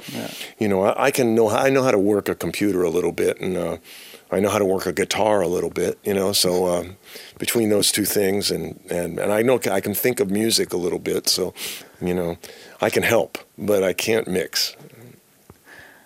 you 0.59 0.69
know, 0.69 0.83
I, 0.83 1.07
I 1.07 1.11
can 1.11 1.35
know 1.35 1.49
I 1.49 1.71
know 1.71 1.83
how 1.83 1.91
to 1.91 1.99
work 1.99 2.29
a 2.29 2.35
computer 2.35 2.83
a 2.83 2.91
little 2.91 3.13
bit, 3.13 3.41
and 3.41 3.57
uh, 3.57 3.77
I 4.31 4.41
know 4.41 4.51
how 4.51 4.59
to 4.59 4.65
work 4.65 4.87
a 4.87 4.93
guitar 4.93 5.41
a 5.41 5.49
little 5.49 5.71
bit. 5.71 5.99
You 6.05 6.15
know, 6.15 6.33
so 6.33 6.67
um, 6.67 6.97
between 7.39 7.71
those 7.71 7.91
two 7.93 8.05
things, 8.05 8.51
and, 8.51 8.79
and 8.91 9.19
and 9.19 9.33
I 9.33 9.43
know 9.43 9.61
I 9.71 9.81
can 9.81 9.95
think 9.95 10.21
of 10.21 10.31
music 10.31 10.73
a 10.73 10.77
little 10.77 11.01
bit, 11.01 11.29
so 11.29 11.55
you 12.01 12.15
know, 12.15 12.39
I 12.81 12.91
can 12.91 13.03
help, 13.03 13.39
but 13.59 13.83
I 13.83 13.93
can't 13.93 14.29
mix. 14.29 14.77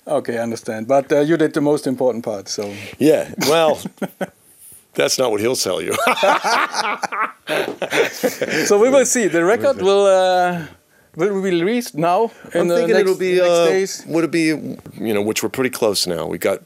Okay, 0.07 0.39
I 0.39 0.43
understand. 0.43 0.87
But 0.87 1.11
uh, 1.13 1.21
you 1.21 1.37
did 1.37 1.55
the 1.55 1.61
most 1.61 1.87
important 1.87 2.25
part, 2.25 2.49
so 2.49 2.75
Yeah, 2.99 3.33
well, 3.49 3.81
that's 4.95 5.19
not 5.19 5.31
what 5.31 5.41
he'll 5.41 5.57
tell 5.57 5.83
you. 5.83 5.93
so 8.67 8.79
we 8.79 8.91
will 8.91 9.07
see. 9.07 9.29
The 9.29 9.45
record 9.45 9.81
will 9.83 10.07
uh, 10.07 10.67
will 11.17 11.43
be 11.43 11.51
released 11.51 11.95
now 11.95 12.31
in 12.53 12.63
I'm 12.63 12.69
the 12.69 12.77
thinking 12.77 12.97
next, 12.97 13.11
it'll 13.11 13.19
be, 13.19 13.41
uh, 13.41 13.67
days. 13.67 14.05
would 14.07 14.25
it 14.25 14.31
be, 14.31 14.47
you 14.47 15.15
know, 15.15 15.23
which 15.23 15.43
we're 15.43 15.49
pretty 15.49 15.71
close 15.71 16.07
now. 16.07 16.27
We 16.27 16.39
got 16.39 16.63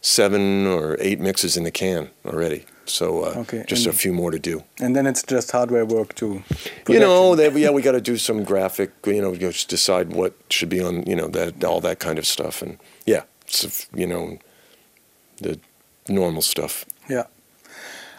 seven 0.00 0.66
or 0.66 0.96
eight 1.00 1.20
mixes 1.20 1.56
in 1.56 1.64
the 1.64 1.70
can 1.70 2.10
already. 2.24 2.64
So 2.86 3.24
uh, 3.24 3.34
Okay, 3.40 3.64
just 3.66 3.86
a 3.86 3.92
few 3.92 4.12
more 4.12 4.30
to 4.30 4.38
do. 4.38 4.64
And 4.80 4.96
then 4.96 5.06
it's 5.06 5.22
just 5.22 5.50
hardware 5.50 5.84
work 5.84 6.14
too. 6.14 6.42
You 6.88 7.00
know, 7.00 7.36
they, 7.36 7.50
yeah, 7.60 7.70
we 7.70 7.82
got 7.82 7.92
to 7.92 8.00
do 8.00 8.16
some 8.16 8.44
graphic, 8.44 8.92
you 9.06 9.20
know, 9.20 9.36
just 9.36 9.68
decide 9.68 10.12
what 10.12 10.34
should 10.48 10.70
be 10.70 10.80
on, 10.80 11.02
you 11.04 11.14
know, 11.14 11.28
that 11.28 11.62
all 11.64 11.80
that 11.82 11.98
kind 11.98 12.18
of 12.18 12.26
stuff. 12.26 12.62
And 12.62 12.78
yeah, 13.04 13.24
it's, 13.46 13.86
you 13.94 14.06
know, 14.06 14.38
the 15.36 15.60
normal 16.08 16.40
stuff. 16.40 16.86
Yeah. 17.10 17.24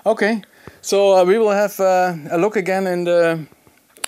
Okay. 0.05 0.41
So 0.81 1.17
uh, 1.17 1.25
we 1.25 1.37
will 1.37 1.51
have 1.51 1.79
uh, 1.79 2.15
a 2.31 2.37
look 2.37 2.55
again 2.55 2.87
in 2.87 3.03
the 3.05 3.39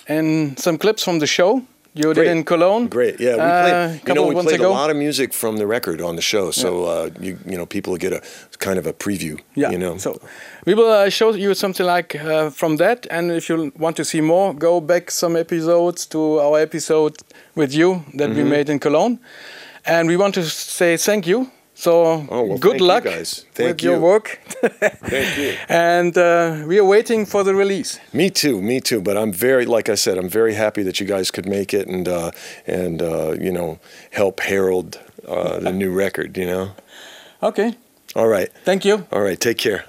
in 0.08 0.56
some 0.56 0.78
clips 0.78 1.04
from 1.04 1.18
the 1.18 1.26
show 1.26 1.62
you 1.94 2.14
Great. 2.14 2.24
did 2.24 2.26
in 2.28 2.44
Cologne. 2.44 2.88
Great, 2.88 3.20
yeah. 3.20 3.34
We 3.34 3.40
uh, 3.40 3.62
played, 3.62 3.74
a 3.74 4.08
you 4.08 4.14
know, 4.14 4.26
we 4.26 4.34
played 4.42 4.60
ago. 4.60 4.70
a 4.70 4.72
lot 4.72 4.90
of 4.90 4.96
music 4.96 5.34
from 5.34 5.58
the 5.58 5.66
record 5.66 6.00
on 6.00 6.16
the 6.16 6.22
show, 6.22 6.50
so 6.50 6.84
uh, 6.84 7.10
you 7.20 7.36
you 7.46 7.56
know 7.58 7.66
people 7.66 7.96
get 7.98 8.12
a 8.12 8.20
kind 8.58 8.78
of 8.78 8.86
a 8.86 8.92
preview. 8.92 9.38
Yeah. 9.54 9.70
You 9.72 9.78
know. 9.78 9.98
So 9.98 10.18
we 10.64 10.74
will 10.74 10.90
uh, 10.90 11.10
show 11.10 11.34
you 11.34 11.54
something 11.54 11.84
like 11.86 12.14
uh, 12.16 12.50
from 12.50 12.76
that, 12.78 13.06
and 13.10 13.30
if 13.30 13.48
you 13.48 13.72
want 13.78 13.96
to 13.96 14.04
see 14.04 14.20
more, 14.22 14.54
go 14.54 14.80
back 14.80 15.10
some 15.10 15.36
episodes 15.40 16.06
to 16.06 16.40
our 16.40 16.58
episode 16.60 17.14
with 17.54 17.74
you 17.74 18.02
that 18.16 18.30
Mm-hmm. 18.30 18.36
we 18.44 18.44
made 18.50 18.70
in 18.72 18.78
Cologne, 18.78 19.18
and 19.84 20.08
we 20.08 20.16
want 20.16 20.34
to 20.34 20.42
say 20.44 20.96
thank 20.96 21.26
you. 21.26 21.46
So 21.82 22.26
Oh, 22.30 22.44
well, 22.44 22.58
good 22.58 22.78
you 22.78 22.86
luck 22.86 23.02
guys. 23.02 23.44
Thank 23.54 23.68
with 23.68 23.82
your 23.82 23.98
work. 23.98 24.38
Thank 25.10 25.36
you. 25.36 25.56
and 25.68 26.16
uh, 26.16 26.62
we 26.68 26.78
are 26.78 26.84
waiting 26.84 27.26
for 27.26 27.42
the 27.42 27.56
release. 27.56 27.98
Me 28.12 28.30
too, 28.30 28.62
me 28.62 28.80
too. 28.80 29.00
But 29.00 29.16
I'm 29.16 29.32
very, 29.32 29.66
like 29.66 29.88
I 29.88 29.96
said, 29.96 30.16
I'm 30.16 30.28
very 30.28 30.54
happy 30.54 30.84
that 30.84 31.00
you 31.00 31.06
guys 31.06 31.32
could 31.32 31.44
make 31.44 31.74
it 31.74 31.88
and 31.88 32.06
uh, 32.06 32.30
and 32.68 33.02
uh, 33.02 33.32
you 33.32 33.50
know 33.50 33.80
help 34.12 34.38
herald 34.40 35.00
uh, 35.26 35.58
the 35.58 35.72
new 35.72 35.90
record. 35.92 36.36
You 36.36 36.46
know. 36.46 36.70
Okay. 37.42 37.74
All 38.14 38.28
right, 38.28 38.50
Thank 38.64 38.84
you. 38.84 39.06
all 39.10 39.22
right. 39.22 39.40
Take 39.40 39.58
care. 39.58 39.84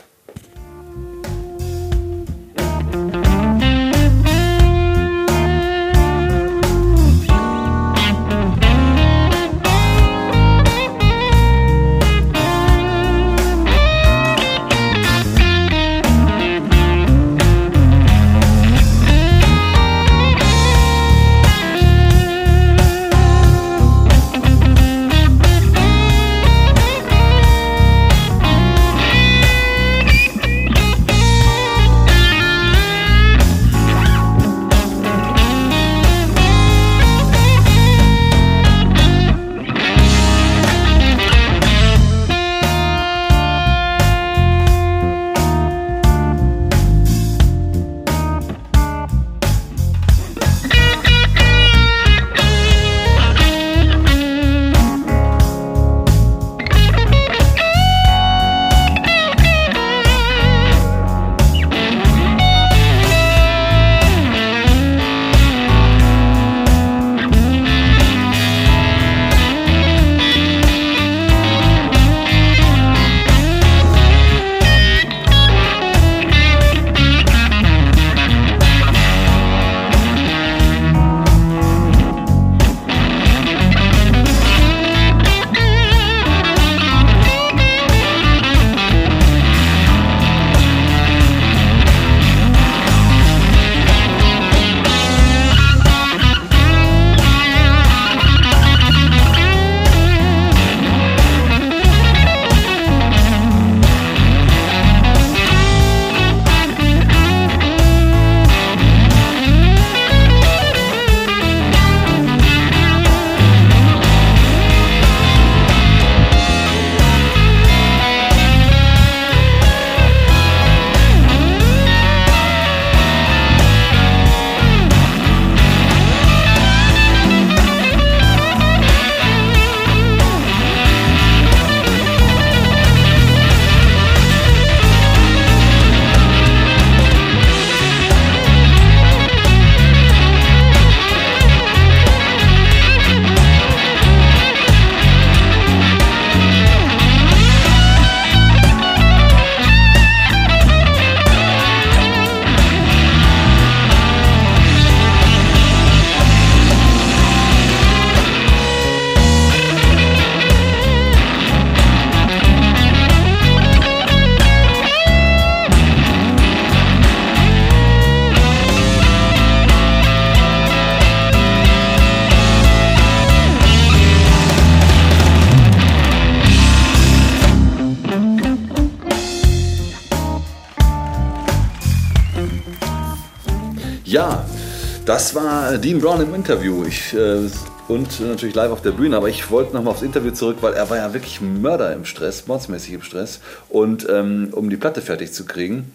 Das 185.24 185.36
war 185.36 185.78
Dean 185.78 186.02
Brown 186.02 186.22
im 186.22 186.36
Interview. 186.36 186.84
Ich, 186.84 187.14
äh, 187.14 187.50
und 187.88 188.20
natürlich 188.20 188.56
live 188.56 188.72
auf 188.72 188.82
der 188.82 188.92
Bühne. 188.92 189.16
Aber 189.16 189.30
ich 189.30 189.50
wollte 189.50 189.74
nochmal 189.74 189.94
aufs 189.94 190.02
Interview 190.02 190.32
zurück, 190.32 190.58
weil 190.60 190.74
er 190.74 190.90
war 190.90 190.98
ja 190.98 191.14
wirklich 191.14 191.40
Mörder 191.40 191.94
im 191.94 192.04
Stress, 192.04 192.46
mordsmäßig 192.46 192.92
im 192.92 193.04
Stress. 193.04 193.40
Und 193.70 194.06
ähm, 194.10 194.50
um 194.52 194.70
die 194.70 194.76
Platte 194.76 195.02
fertig 195.02 195.32
zu 195.32 195.46
kriegen, 195.46 195.94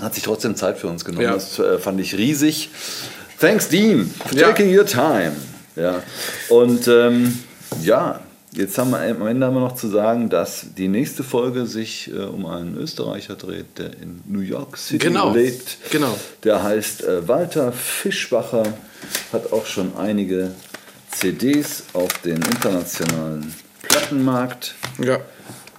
hat 0.00 0.14
sich 0.14 0.24
trotzdem 0.24 0.56
Zeit 0.56 0.76
für 0.76 0.88
uns 0.88 1.04
genommen. 1.04 1.22
Ja. 1.22 1.34
Das 1.34 1.60
äh, 1.60 1.78
fand 1.78 2.00
ich 2.00 2.18
riesig. 2.18 2.70
Thanks, 3.38 3.68
Dean, 3.68 4.12
for 4.26 4.36
Ja. 4.36 4.48
taking 4.48 4.76
your 4.76 4.86
time. 4.86 5.36
Ja. 5.76 6.02
Und 6.48 6.88
ähm, 6.88 7.38
ja, 7.84 8.18
jetzt 8.58 8.76
haben 8.76 8.90
wir 8.90 9.00
am 9.00 9.26
Ende 9.26 9.46
haben 9.46 9.54
wir 9.54 9.60
noch 9.60 9.74
zu 9.76 9.88
sagen, 9.88 10.28
dass 10.28 10.66
die 10.76 10.88
nächste 10.88 11.22
Folge 11.24 11.64
sich 11.66 12.10
äh, 12.12 12.18
um 12.24 12.44
einen 12.46 12.76
Österreicher 12.76 13.34
dreht, 13.36 13.78
der 13.78 13.86
in 14.02 14.20
New 14.26 14.40
York 14.40 14.76
City 14.76 14.98
Genau. 15.06 15.32
lebt. 15.32 15.78
Genau. 15.90 16.16
Der 16.44 16.62
heißt 16.62 17.04
äh, 17.04 17.26
Walter 17.26 17.72
Fischbacher, 17.72 18.64
hat 19.32 19.52
auch 19.52 19.64
schon 19.66 19.92
einige 19.96 20.50
CDs 21.12 21.84
auf 21.94 22.12
den 22.24 22.36
internationalen 22.36 23.54
Plattenmarkt 23.82 24.74
Ja. 24.98 25.18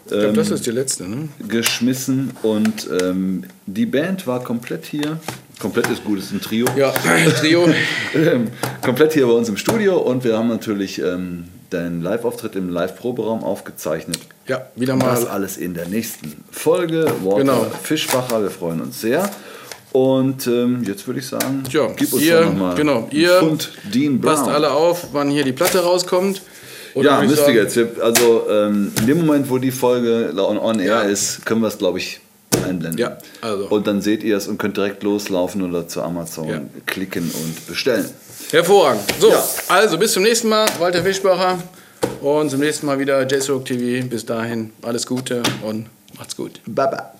Ich 0.06 0.12
glaube, 0.12 0.26
Ähm, 0.30 0.34
das 0.34 0.50
ist 0.50 0.66
die 0.66 0.72
letzte, 0.72 1.08
ne? 1.08 1.30
geschmissen 1.48 2.32
und 2.42 2.90
ähm, 3.00 3.44
die 3.68 3.86
Band 3.86 4.26
war 4.26 4.44
komplett 4.44 4.86
hier. 4.86 5.20
Komplett 5.60 5.88
ist 5.90 6.04
gut, 6.04 6.18
ist 6.18 6.32
ein 6.32 6.42
Trio. 6.42 6.66
Ja, 6.76 6.92
Trio. 7.40 7.68
Ähm, 8.16 8.48
komplett 8.82 9.14
hier 9.14 9.28
bei 9.28 9.34
uns 9.34 9.50
im 9.50 9.58
Studio 9.58 9.98
und 10.00 10.24
wir 10.24 10.36
haben 10.36 10.48
natürlich 10.48 11.00
ähm, 11.00 11.44
deinen 11.70 12.02
Live-Auftritt 12.02 12.56
im 12.56 12.70
Live-Proberaum 12.70 13.44
aufgezeichnet. 13.44 14.18
Ja, 14.48 14.68
wieder 14.76 14.96
Das 14.98 15.24
mal. 15.26 15.28
alles 15.30 15.58
in 15.58 15.74
der 15.74 15.88
nächsten 15.88 16.44
Folge. 16.52 17.06
Walter 17.24 17.38
Genau. 17.40 17.68
Fischbacher, 17.84 18.42
wir 18.42 18.50
freuen 18.52 18.82
uns 18.82 19.02
sehr. 19.02 19.30
Und 19.92 20.46
ähm, 20.48 20.84
jetzt 20.84 21.08
würde 21.08 21.20
ich 21.20 21.28
sagen, 21.28 21.64
Ja, 21.72 21.88
gib 21.96 22.14
uns 22.14 22.22
ihr, 22.22 22.42
nochmal 22.42 22.76
genau, 22.76 23.08
ihr 23.12 23.40
Pfund 23.40 23.72
Dean 23.94 24.20
Brown. 24.22 24.36
Passt 24.36 24.48
alle 24.48 24.72
auf, 24.72 25.08
wann 25.14 25.30
hier 25.32 25.44
die 25.44 25.52
Platte 25.54 25.80
rauskommt. 25.80 26.42
Oder 26.94 27.22
ja, 27.22 27.22
müsst 27.22 27.48
ihr 27.48 27.54
jetzt. 27.56 27.78
Also 28.00 28.48
ähm, 28.50 28.92
in 29.00 29.08
dem 29.08 29.26
Moment, 29.26 29.50
wo 29.50 29.58
die 29.58 29.72
Folge 29.72 30.32
on, 30.38 30.58
on 30.58 30.80
air 30.80 30.86
Ja. 30.88 31.02
ist, 31.02 31.46
können 31.46 31.62
wir 31.62 31.68
es, 31.68 31.78
glaube 31.78 31.98
ich, 32.00 32.20
einblenden. 32.64 32.98
Ja, 32.98 33.18
also. 33.42 33.66
Und 33.68 33.88
dann 33.88 34.02
seht 34.02 34.24
ihr 34.24 34.38
es 34.38 34.48
und 34.48 34.58
könnt 34.58 34.78
direkt 34.78 35.04
loslaufen 35.04 35.62
oder 35.62 35.88
zu 35.88 36.02
Amazon 36.02 36.48
Ja. 36.50 36.62
klicken 36.86 37.24
und 37.32 37.68
bestellen. 37.68 38.10
Hervorragend. 38.52 39.04
So, 39.20 39.30
Ja. 39.30 39.44
also 39.68 39.98
bis 39.98 40.14
zum 40.14 40.24
nächsten 40.24 40.50
Mal, 40.50 40.68
Walter 40.80 41.04
Fischbacher. 41.04 41.60
Und 42.22 42.50
zum 42.50 42.60
nächsten 42.60 42.86
Mal 42.86 43.00
wieder 43.00 43.26
Jazzrock 43.30 43.66
TV. 43.66 44.06
Bis 44.08 44.26
dahin 44.26 44.72
alles 44.82 45.06
Gute 45.06 45.42
und 45.62 45.88
macht's 46.18 46.36
gut. 46.36 46.60
Baba. 46.66 47.14